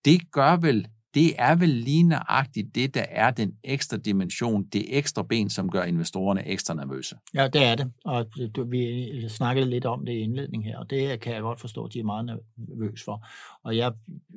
det 0.05 0.31
gør 0.31 0.55
vel, 0.55 0.87
det 1.13 1.33
er 1.37 1.55
vel 1.55 1.69
lige 1.69 2.03
nøjagtigt 2.03 2.75
det, 2.75 2.95
der 2.95 3.05
er 3.09 3.31
den 3.31 3.53
ekstra 3.63 3.97
dimension, 3.97 4.63
det 4.63 4.97
ekstra 4.97 5.23
ben, 5.23 5.49
som 5.49 5.69
gør 5.69 5.83
investorerne 5.83 6.47
ekstra 6.47 6.73
nervøse. 6.73 7.15
Ja, 7.33 7.47
det 7.47 7.63
er 7.63 7.75
det, 7.75 7.91
og 8.05 8.25
vi 8.67 9.29
snakkede 9.29 9.69
lidt 9.69 9.85
om 9.85 10.05
det 10.05 10.13
i 10.13 10.19
indledningen 10.19 10.71
her, 10.71 10.77
og 10.77 10.89
det 10.89 11.19
kan 11.19 11.33
jeg 11.33 11.41
godt 11.41 11.59
forstå, 11.59 11.85
at 11.85 11.93
de 11.93 11.99
er 11.99 12.03
meget 12.03 12.39
nervøse 12.57 13.03
for. 13.03 13.27
Og 13.63 13.77
jeg, 13.77 13.91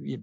jeg 0.07 0.19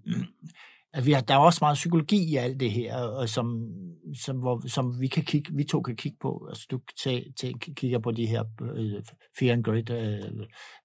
at 0.93 1.05
vi 1.05 1.11
har, 1.11 1.21
der 1.21 1.33
er 1.33 1.37
også 1.37 1.59
meget 1.61 1.75
psykologi 1.75 2.31
i 2.31 2.35
alt 2.35 2.59
det 2.59 2.71
her, 2.71 2.95
og 2.95 3.29
som, 3.29 3.69
som, 4.15 4.37
hvor, 4.37 4.67
som 4.67 5.01
vi, 5.01 5.07
kan 5.07 5.23
kigge, 5.23 5.53
vi 5.53 5.63
to 5.63 5.81
kan 5.81 5.95
kigge 5.95 6.17
på. 6.21 6.45
Altså, 6.49 6.67
du 6.71 6.79
tage, 7.03 7.33
tage, 7.41 7.53
kigger 7.59 7.99
på 7.99 8.11
de 8.11 8.25
her 8.25 8.43
øh, 8.61 9.03
fear 9.39 9.53
and 9.53 9.63
great 9.63 9.89
øh, 9.89 10.19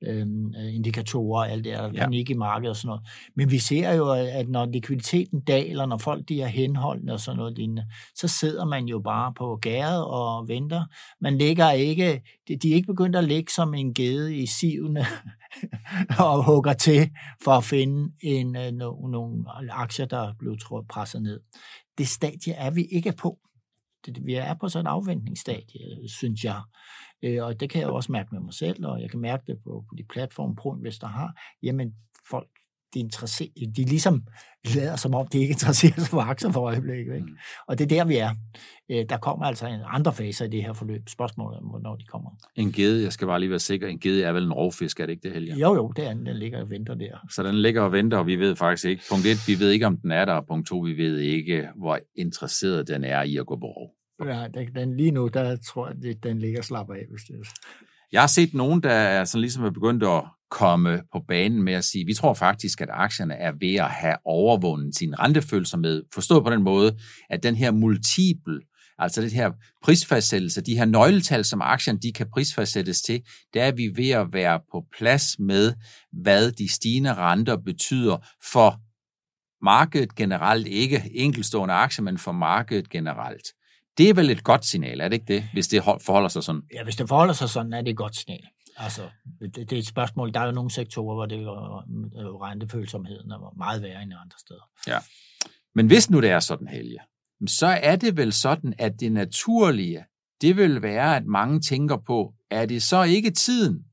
øh, 0.02 0.26
indikatorer 0.74 1.40
og 1.40 1.50
alt 1.50 1.64
det 1.64 1.72
her, 1.72 1.90
ja. 1.94 2.04
panik 2.04 2.30
i 2.30 2.34
markedet 2.34 2.70
og 2.70 2.76
sådan 2.76 2.88
noget. 2.88 3.02
Men 3.36 3.50
vi 3.50 3.58
ser 3.58 3.92
jo, 3.92 4.10
at 4.12 4.48
når 4.48 4.66
likviditeten 4.66 5.40
daler, 5.40 5.86
når 5.86 5.98
folk 5.98 6.28
de 6.28 6.42
er 6.42 6.46
henholdende 6.46 7.12
og 7.12 7.20
sådan 7.20 7.38
noget 7.38 7.56
lignende, 7.56 7.86
så 8.14 8.28
sidder 8.28 8.64
man 8.64 8.84
jo 8.84 9.00
bare 9.00 9.32
på 9.36 9.58
gæret 9.62 10.04
og 10.04 10.48
venter. 10.48 10.84
Man 11.20 11.38
ligger 11.38 11.70
ikke, 11.70 12.22
de, 12.48 12.70
er 12.70 12.74
ikke 12.74 12.86
begyndt 12.86 13.16
at 13.16 13.24
ligge 13.24 13.52
som 13.52 13.74
en 13.74 13.94
gede 13.94 14.36
i 14.36 14.46
sivene 14.46 15.06
og 16.24 16.44
hugger 16.44 16.72
til 16.72 17.10
for 17.44 17.52
at 17.52 17.64
finde 17.64 18.12
en, 18.22 18.56
øh, 18.56 18.72
no, 18.72 19.06
nogle 19.06 19.44
aktier, 19.70 20.06
der 20.06 20.18
er 20.18 20.32
blevet 20.38 20.62
presset 20.88 21.22
ned. 21.22 21.40
Det 21.98 22.08
stadie 22.08 22.52
er 22.52 22.70
vi 22.70 22.84
ikke 22.84 23.12
på. 23.12 23.38
Det, 24.06 24.26
vi 24.26 24.34
er 24.34 24.54
på 24.54 24.68
sådan 24.68 24.86
et 24.86 24.90
afventningsstadie, 24.90 26.08
synes 26.08 26.44
jeg. 26.44 26.62
Øh, 27.22 27.44
og 27.44 27.60
det 27.60 27.70
kan 27.70 27.80
jeg 27.80 27.90
også 27.90 28.12
mærke 28.12 28.28
med 28.32 28.40
mig 28.40 28.54
selv, 28.54 28.86
og 28.86 29.02
jeg 29.02 29.10
kan 29.10 29.20
mærke 29.20 29.42
det 29.46 29.58
på, 29.64 29.84
på 29.88 29.94
de 29.98 30.04
platforme, 30.04 30.56
Pro 30.56 30.74
Investor 30.74 31.08
har. 31.08 31.40
Jamen, 31.62 31.94
de, 32.94 33.00
interesser, 33.00 33.44
de 33.76 33.84
ligesom 33.84 34.22
lader 34.74 34.96
som 34.96 35.14
om, 35.14 35.26
de 35.26 35.38
ikke 35.38 35.52
interesserer 35.52 35.92
sig 35.92 36.08
for 36.08 36.20
aktier 36.20 36.52
for 36.52 36.60
øjeblikket. 36.60 37.14
Ikke? 37.14 37.26
Mm. 37.26 37.36
Og 37.68 37.78
det 37.78 37.84
er 37.84 37.88
der, 37.88 38.04
vi 38.04 38.16
er. 38.16 38.30
Øh, 38.90 39.04
der 39.08 39.16
kommer 39.16 39.46
altså 39.46 39.66
en 39.66 39.80
andre 39.86 40.12
faser 40.12 40.44
i 40.44 40.48
det 40.48 40.62
her 40.62 40.72
forløb. 40.72 41.08
Spørgsmålet 41.08 41.58
om, 41.58 41.64
hvornår 41.64 41.96
de 41.96 42.04
kommer. 42.04 42.30
En 42.56 42.72
gede, 42.72 43.02
jeg 43.02 43.12
skal 43.12 43.26
bare 43.26 43.40
lige 43.40 43.50
være 43.50 43.58
sikker, 43.58 43.88
en 43.88 43.98
gede 43.98 44.22
er 44.22 44.32
vel 44.32 44.44
en 44.44 44.52
rovfisk, 44.52 45.00
er 45.00 45.06
det 45.06 45.12
ikke 45.12 45.28
det, 45.28 45.32
Helge? 45.32 45.56
Jo, 45.56 45.74
jo, 45.74 45.92
det 45.96 46.06
er 46.06 46.14
den. 46.14 46.26
Den 46.26 46.36
ligger 46.36 46.60
og 46.60 46.70
venter 46.70 46.94
der. 46.94 47.26
Så 47.30 47.42
den 47.42 47.54
ligger 47.54 47.82
og 47.82 47.92
venter, 47.92 48.18
og 48.18 48.26
vi 48.26 48.36
ved 48.36 48.56
faktisk 48.56 48.84
ikke. 48.84 49.02
Punkt 49.10 49.26
1, 49.26 49.36
vi 49.46 49.58
ved 49.58 49.70
ikke, 49.70 49.86
om 49.86 49.96
den 49.96 50.10
er 50.10 50.24
der, 50.24 50.32
og 50.32 50.46
punkt 50.46 50.68
2, 50.68 50.78
vi 50.78 50.92
ved 50.96 51.18
ikke, 51.18 51.68
hvor 51.76 51.98
interesseret 52.16 52.88
den 52.88 53.04
er 53.04 53.22
i 53.22 53.36
at 53.36 53.46
gå 53.46 53.56
på 53.56 53.66
rov. 53.66 53.90
Ja, 54.24 54.46
den, 54.74 54.96
lige 54.96 55.10
nu, 55.10 55.28
der 55.28 55.56
tror 55.56 55.92
jeg, 56.02 56.22
den 56.22 56.38
ligger 56.38 56.58
og 56.58 56.64
slapper 56.64 56.94
af, 56.94 57.04
hvis 57.10 57.22
det 57.22 57.34
er. 57.34 57.50
Jeg 58.12 58.22
har 58.22 58.26
set 58.26 58.54
nogen, 58.54 58.82
der 58.82 58.90
er 58.90 59.24
sådan 59.24 59.40
ligesom 59.40 59.64
er 59.64 59.70
begyndt 59.70 60.02
at 60.02 60.22
komme 60.54 61.02
på 61.12 61.20
banen 61.28 61.62
med 61.62 61.72
at 61.72 61.84
sige, 61.84 62.06
vi 62.06 62.14
tror 62.14 62.34
faktisk, 62.34 62.80
at 62.80 62.88
aktierne 62.92 63.34
er 63.34 63.52
ved 63.60 63.74
at 63.74 63.90
have 63.90 64.16
overvundet 64.24 64.96
sin 64.96 65.18
rentefølsomhed. 65.18 66.02
Forstået 66.14 66.44
på 66.44 66.50
den 66.50 66.62
måde, 66.62 66.98
at 67.30 67.42
den 67.42 67.54
her 67.54 67.70
multiple, 67.70 68.60
altså 68.98 69.22
det 69.22 69.32
her 69.32 69.50
prisfastsættelse, 69.84 70.60
de 70.60 70.76
her 70.76 70.84
nøgletal, 70.84 71.44
som 71.44 71.62
aktierne 71.62 71.98
de 71.98 72.12
kan 72.12 72.26
prisfastsættes 72.32 73.02
til, 73.02 73.22
der 73.54 73.62
er 73.64 73.72
vi 73.72 73.90
ved 73.96 74.10
at 74.10 74.26
være 74.32 74.60
på 74.72 74.84
plads 74.98 75.38
med, 75.38 75.72
hvad 76.12 76.52
de 76.52 76.72
stigende 76.72 77.14
renter 77.14 77.56
betyder 77.56 78.16
for 78.52 78.80
markedet 79.64 80.14
generelt, 80.14 80.66
ikke 80.66 81.10
enkelstående 81.14 81.74
aktier, 81.74 82.02
men 82.02 82.18
for 82.18 82.32
markedet 82.32 82.90
generelt. 82.90 83.46
Det 83.98 84.08
er 84.08 84.14
vel 84.14 84.30
et 84.30 84.44
godt 84.44 84.66
signal, 84.66 85.00
er 85.00 85.08
det 85.08 85.14
ikke 85.14 85.34
det, 85.34 85.44
hvis 85.52 85.68
det 85.68 85.84
forholder 85.84 86.28
sig 86.28 86.42
sådan? 86.42 86.62
Ja, 86.74 86.84
hvis 86.84 86.96
det 86.96 87.08
forholder 87.08 87.34
sig 87.34 87.48
sådan, 87.48 87.72
er 87.72 87.82
det 87.82 87.90
et 87.90 87.96
godt 87.96 88.16
signal. 88.16 88.44
Altså, 88.76 89.10
det, 89.40 89.56
det 89.56 89.72
er 89.72 89.78
et 89.78 89.86
spørgsmål. 89.86 90.34
Der 90.34 90.40
er 90.40 90.46
jo 90.46 90.52
nogle 90.52 90.70
sektorer, 90.70 91.14
hvor 91.14 91.26
det 91.26 91.38
er 91.38 92.42
rentefølsomheden 92.42 93.30
er 93.30 93.54
meget 93.56 93.82
værre 93.82 94.02
end 94.02 94.12
andre 94.12 94.38
steder. 94.38 94.68
Ja. 94.86 94.98
Men 95.74 95.86
hvis 95.86 96.10
nu 96.10 96.20
det 96.20 96.30
er 96.30 96.40
sådan, 96.40 96.68
Helge, 96.68 96.98
så 97.46 97.66
er 97.66 97.96
det 97.96 98.16
vel 98.16 98.32
sådan, 98.32 98.74
at 98.78 99.00
det 99.00 99.12
naturlige, 99.12 100.04
det 100.40 100.56
vil 100.56 100.82
være, 100.82 101.16
at 101.16 101.26
mange 101.26 101.60
tænker 101.60 101.96
på, 101.96 102.34
er 102.50 102.66
det 102.66 102.82
så 102.82 103.02
ikke 103.02 103.30
tiden 103.30 103.84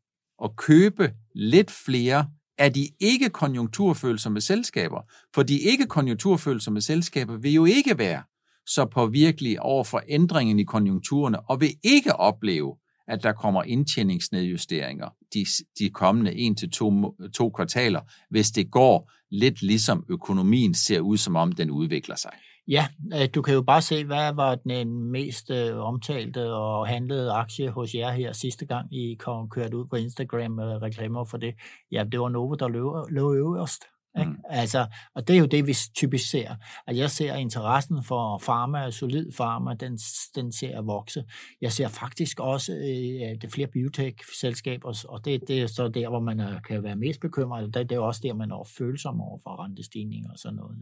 at 0.44 0.56
købe 0.56 1.14
lidt 1.36 1.72
flere 1.72 2.28
af 2.58 2.74
de 2.74 2.90
ikke 3.00 3.30
konjunkturfølsomme 3.30 4.42
selskaber? 4.42 5.02
For 5.36 5.44
de 5.44 5.60
ikke 5.60 5.86
konjunkturfølsomme 5.86 6.82
selskaber 6.82 7.38
vil 7.38 7.54
jo 7.54 7.66
ikke 7.66 7.98
være 7.98 8.24
så 8.68 8.86
påvirkelige 8.86 9.62
over 9.62 9.84
for 9.84 10.02
ændringen 10.08 10.60
i 10.60 10.64
konjunkturerne, 10.64 11.40
og 11.50 11.62
vil 11.62 11.76
ikke 11.84 12.16
opleve, 12.16 12.78
at 13.08 13.24
der 13.24 13.32
kommer 13.34 13.64
indtjeningsnedjusteringer 13.64 15.10
de, 15.34 15.46
de 15.80 15.90
kommende 15.90 16.36
en 16.36 16.56
til 16.56 16.72
to, 16.72 16.92
to 17.34 17.50
kvartaler, 17.50 18.02
hvis 18.30 18.52
det 18.52 18.72
går 18.72 19.12
lidt 19.32 19.62
ligesom 19.62 20.06
økonomien 20.10 20.74
ser 20.74 21.00
ud, 21.00 21.18
som 21.18 21.36
om 21.36 21.52
den 21.52 21.72
udvikler 21.72 22.16
sig. 22.16 22.32
Ja, 22.68 22.88
øh, 23.14 23.30
du 23.36 23.42
kan 23.42 23.54
jo 23.54 23.62
bare 23.62 23.82
se, 23.82 24.06
hvad 24.06 24.34
var 24.34 24.56
den 24.56 25.12
mest 25.12 25.50
øh, 25.50 25.78
omtalte 25.78 26.54
og 26.54 26.88
handlede 26.88 27.32
aktie 27.32 27.70
hos 27.70 27.94
jer 27.94 28.12
her 28.12 28.34
sidste 28.34 28.66
gang, 28.66 28.94
I 28.94 29.16
kom 29.20 29.50
kørt 29.50 29.74
ud 29.74 29.86
på 29.86 29.96
Instagram 29.96 30.52
med 30.52 30.82
reklamer 30.82 31.26
for 31.26 31.38
det. 31.38 31.56
Ja, 31.92 32.04
det 32.12 32.20
var 32.20 32.30
Novo, 32.30 32.56
der 32.56 32.68
lå 33.10 33.34
øverst. 33.34 33.84
Ikke? 34.20 34.32
Mm. 34.32 34.38
Altså, 34.50 34.88
og 35.16 35.28
det 35.28 35.36
er 35.36 35.40
jo 35.40 35.46
det, 35.46 35.68
vi 35.68 35.76
typisk 35.96 36.30
ser. 36.30 36.56
At 36.88 36.98
jeg 36.98 37.12
ser 37.12 37.36
interessen 37.36 38.04
for 38.04 38.38
farma, 38.38 38.92
solid 38.92 39.32
farma, 39.32 39.74
den, 39.74 40.00
den 40.36 40.52
ser 40.52 40.80
at 40.80 40.88
vokse. 40.88 41.24
Jeg 41.62 41.72
ser 41.72 41.88
faktisk 41.88 42.40
også 42.40 42.74
øh, 42.74 43.42
det 43.42 43.52
flere 43.54 43.68
biotech-selskaber, 43.68 45.06
og 45.10 45.26
det, 45.26 45.42
det 45.48 45.62
er 45.62 45.68
så 45.68 45.88
der, 45.88 46.10
hvor 46.10 46.20
man 46.20 46.40
er, 46.40 46.60
kan 46.60 46.84
være 46.84 46.96
mest 46.96 47.20
bekymret. 47.20 47.74
Det, 47.74 47.90
det 47.90 47.96
er 47.96 48.00
også 48.00 48.22
der, 48.24 48.34
man 48.34 48.52
er 48.52 48.70
følsom 48.78 49.22
over 49.22 49.40
for 49.44 49.64
rentestigninger 49.64 50.32
og 50.32 50.38
sådan 50.38 50.56
noget. 50.56 50.78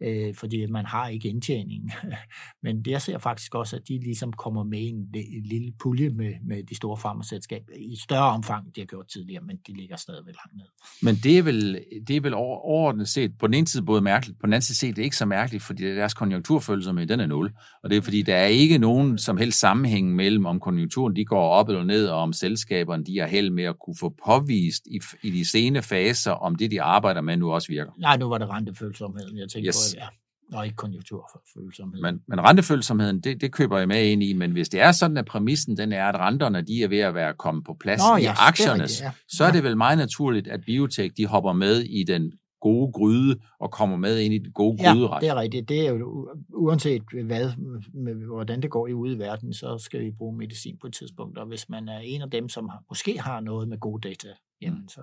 Ikke? 0.00 0.28
Øh, 0.28 0.34
fordi 0.34 0.66
man 0.66 0.86
har 0.86 1.08
ikke 1.08 1.28
indtjening. 1.28 1.90
Men 2.62 2.84
jeg 2.86 3.02
ser 3.02 3.18
faktisk 3.18 3.54
også, 3.54 3.76
at 3.76 3.82
de 3.88 3.98
ligesom 3.98 4.32
kommer 4.32 4.64
med 4.64 4.88
en, 4.88 5.08
en 5.14 5.42
lille 5.42 5.72
pulje 5.82 6.10
med, 6.10 6.34
med 6.44 6.64
de 6.64 6.74
store 6.74 6.96
farmaselskaber 6.96 7.72
i 7.76 7.96
større 7.96 8.30
omfang, 8.30 8.74
de 8.76 8.80
har 8.80 8.86
gjort 8.86 9.08
tidligere, 9.08 9.42
men 9.42 9.56
de 9.66 9.72
ligger 9.72 9.96
stadigvæk 9.96 10.34
langt 10.34 10.56
ned. 10.56 10.66
Men 11.02 11.14
det 11.14 11.38
er 11.38 11.42
vel, 11.42 11.84
det 12.08 12.16
er 12.16 12.20
vel 12.20 12.34
overordnet 12.46 13.08
set, 13.08 13.38
på 13.38 13.46
den 13.46 13.54
ene 13.54 13.66
side 13.66 13.82
både 13.82 14.00
mærkeligt, 14.00 14.38
på 14.40 14.46
den 14.46 14.52
anden 14.52 14.62
side 14.62 14.78
set 14.78 14.96
det 14.96 15.02
er 15.02 15.04
ikke 15.04 15.16
så 15.16 15.26
mærkeligt, 15.26 15.62
fordi 15.64 15.94
deres 15.94 16.14
konjunkturfølelse 16.14 16.92
med, 16.92 17.06
den 17.06 17.20
er 17.20 17.26
nul. 17.26 17.52
Og 17.82 17.90
det 17.90 17.96
er 17.96 18.02
fordi, 18.02 18.22
der 18.22 18.36
er 18.36 18.46
ikke 18.46 18.78
nogen 18.78 19.18
som 19.18 19.36
helst 19.36 19.60
sammenhæng 19.60 20.14
mellem, 20.14 20.46
om 20.46 20.60
konjunkturen 20.60 21.16
de 21.16 21.24
går 21.24 21.48
op 21.48 21.68
eller 21.68 21.84
ned, 21.84 22.06
og 22.06 22.18
om 22.18 22.32
selskaberne 22.32 23.04
de 23.04 23.18
har 23.18 23.26
held 23.26 23.50
med 23.50 23.64
at 23.64 23.74
kunne 23.78 23.96
få 24.00 24.14
påvist 24.26 24.86
i, 24.86 25.00
i 25.22 25.30
de 25.30 25.44
sene 25.44 25.82
faser, 25.82 26.32
om 26.32 26.54
det, 26.54 26.70
de 26.70 26.82
arbejder 26.82 27.20
med, 27.20 27.36
nu 27.36 27.52
også 27.52 27.68
virker. 27.68 27.92
Nej, 27.98 28.16
nu 28.16 28.28
var 28.28 28.38
det 28.38 28.48
rentefølsomheden, 28.50 29.38
jeg 29.38 29.48
tænkte 29.48 29.68
yes. 29.68 29.94
på. 29.94 30.00
Ja. 30.00 30.06
Og 30.52 30.64
ikke 30.64 30.76
konjunkturfølsomhed. 30.76 32.02
Men, 32.02 32.20
men 32.28 32.40
rentefølsomheden, 32.40 33.20
det, 33.20 33.40
det 33.40 33.52
køber 33.52 33.78
jeg 33.78 33.88
med 33.88 34.04
ind 34.04 34.22
i, 34.22 34.32
men 34.32 34.52
hvis 34.52 34.68
det 34.68 34.80
er 34.80 34.92
sådan, 34.92 35.16
at 35.16 35.24
præmissen 35.24 35.76
den 35.76 35.92
er, 35.92 36.04
at 36.04 36.16
renterne 36.16 36.62
de 36.62 36.82
er 36.82 36.88
ved 36.88 36.98
at 36.98 37.14
være 37.14 37.34
kommet 37.34 37.64
på 37.64 37.76
plads 37.80 38.00
Nå, 38.10 38.16
i 38.16 38.22
ja, 38.22 38.34
aktiernes, 38.38 38.96
det, 38.96 39.04
ja. 39.04 39.10
så 39.28 39.44
er 39.44 39.52
det 39.52 39.64
vel 39.64 39.76
meget 39.76 39.98
naturligt, 39.98 40.48
at 40.48 40.60
biotech 40.66 41.16
de 41.16 41.26
hopper 41.26 41.52
med 41.52 41.80
i 41.80 42.04
den 42.04 42.32
gode 42.60 42.92
gryde 42.92 43.40
og 43.60 43.70
kommer 43.70 43.96
med 43.96 44.18
ind 44.18 44.34
i 44.34 44.38
den 44.38 44.52
gode 44.52 44.76
ja, 44.82 44.92
gryderet. 44.92 45.20
det 45.22 45.28
er 45.28 45.34
rigtigt. 45.34 45.68
Det 45.68 45.86
er 45.86 45.92
jo 45.92 46.28
uanset 46.54 47.02
hvad, 47.24 47.50
med, 47.94 48.14
hvordan 48.14 48.62
det 48.62 48.70
går 48.70 48.86
i 48.86 48.92
ude 48.92 49.14
i 49.14 49.18
verden, 49.18 49.54
så 49.54 49.78
skal 49.78 50.00
vi 50.00 50.10
bruge 50.10 50.36
medicin 50.36 50.78
på 50.80 50.86
et 50.86 50.94
tidspunkt. 50.94 51.38
Og 51.38 51.46
hvis 51.46 51.68
man 51.68 51.88
er 51.88 51.98
en 51.98 52.22
af 52.22 52.30
dem, 52.30 52.48
som 52.48 52.68
har, 52.68 52.82
måske 52.88 53.20
har 53.20 53.40
noget 53.40 53.68
med 53.68 53.78
gode 53.78 54.08
data, 54.08 54.28
jamen 54.60 54.80
mm. 54.80 54.88
så 54.88 55.00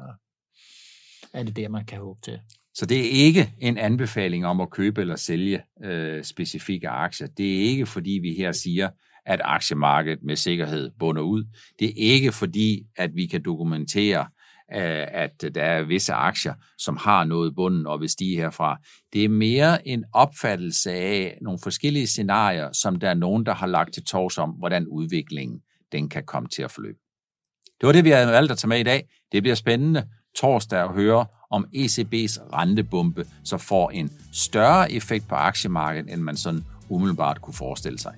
er 1.34 1.44
det 1.44 1.56
der, 1.56 1.70
man 1.70 1.86
kan 1.86 2.00
håbe 2.00 2.22
til. 2.22 2.40
Så 2.74 2.86
det 2.86 2.98
er 3.00 3.26
ikke 3.26 3.54
en 3.60 3.78
anbefaling 3.78 4.46
om 4.46 4.62
at 4.62 4.70
købe 4.70 5.02
eller 5.02 5.16
sælge 5.16 5.62
øh, 5.84 6.24
specifikke 6.24 6.90
aktier. 6.90 7.28
Det 7.28 7.56
er 7.56 7.60
ikke 7.60 7.86
fordi, 7.86 8.12
vi 8.12 8.34
her 8.34 8.52
siger, 8.52 8.90
at 9.26 9.42
aktiemarkedet 9.44 10.20
med 10.24 10.36
sikkerhed 10.36 10.92
bunder 11.00 11.22
ud. 11.22 11.44
Det 11.80 11.88
er 11.88 11.94
ikke 11.96 12.32
fordi, 12.32 12.84
at 12.98 13.16
vi 13.16 13.26
kan 13.26 13.44
dokumentere, 13.44 14.22
øh, 14.74 15.08
at 15.12 15.46
der 15.56 15.64
er 15.64 15.84
visse 15.84 16.14
aktier, 16.14 16.54
som 16.78 16.98
har 16.98 17.24
noget 17.24 17.56
bunden 17.56 17.88
og 17.88 18.02
vil 18.02 18.10
stige 18.10 18.38
herfra. 18.38 18.78
Det 19.14 19.24
er 19.26 19.30
mere 19.30 19.88
en 19.88 20.04
opfattelse 20.14 20.92
af 20.92 21.38
nogle 21.42 21.60
forskellige 21.64 22.08
scenarier, 22.08 22.72
som 22.72 22.96
der 22.96 23.10
er 23.10 23.14
nogen, 23.14 23.46
der 23.46 23.54
har 23.54 23.68
lagt 23.68 23.94
til 23.94 24.04
tors 24.04 24.38
om, 24.38 24.50
hvordan 24.50 24.88
udviklingen 24.88 25.60
den 25.92 26.10
kan 26.10 26.24
komme 26.26 26.50
til 26.50 26.62
at 26.62 26.72
forløbe. 26.72 26.98
Det 27.82 27.88
var 27.88 27.94
det, 27.94 28.04
vi 28.04 28.10
havde 28.10 28.28
valgt 28.28 28.52
at 28.52 28.58
tage 28.58 28.70
med 28.70 28.80
i 28.80 28.84
dag. 28.84 29.10
Det 29.32 29.44
bliver 29.44 29.56
spændende 29.56 30.08
torsdag 30.36 30.84
at 30.84 30.94
høre 30.94 31.26
om 31.54 31.66
ECB's 31.76 32.39
rentebombe 32.54 33.26
så 33.44 33.58
får 33.58 33.89
en 33.89 34.12
større 34.32 34.92
effekt 34.92 35.28
på 35.28 35.36
aktiemarkedet, 35.36 36.13
end 36.13 36.22
man 36.22 36.38
sådan 36.38 36.63
umiddelbart 36.89 37.42
kunne 37.42 37.54
forestille 37.54 38.00
sig. 38.00 38.13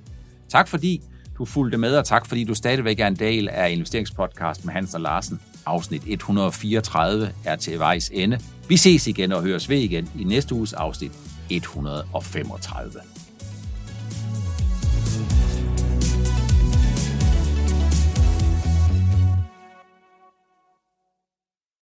Tak 0.50 0.67
fordi 0.67 1.02
du 1.38 1.45
fulgte 1.45 1.78
med, 1.78 1.98
og 1.98 2.06
tak 2.06 2.26
fordi 2.26 2.43
du 2.43 2.54
stadigvæk 2.54 3.00
er 3.00 3.08
en 3.08 3.15
del 3.15 3.50
af 3.50 3.71
investeringspodcast 3.71 4.65
med 4.65 4.74
Hans 4.74 4.93
og 4.93 5.02
Larsen. 5.02 5.39
Afsnit 5.65 6.02
134 6.06 7.30
er 7.45 7.56
til 7.56 7.80
vejs 7.80 8.10
ende. 8.13 8.39
Vi 8.67 8.78
ses 8.78 9.08
igen 9.08 9.32
og 9.32 9.43
høres 9.43 9.69
ved 9.69 9.78
igen 9.78 10.10
i 10.19 10.24
næste 10.24 10.56
uges 10.56 10.74
afsnit 10.74 11.12
135. 11.50 13.14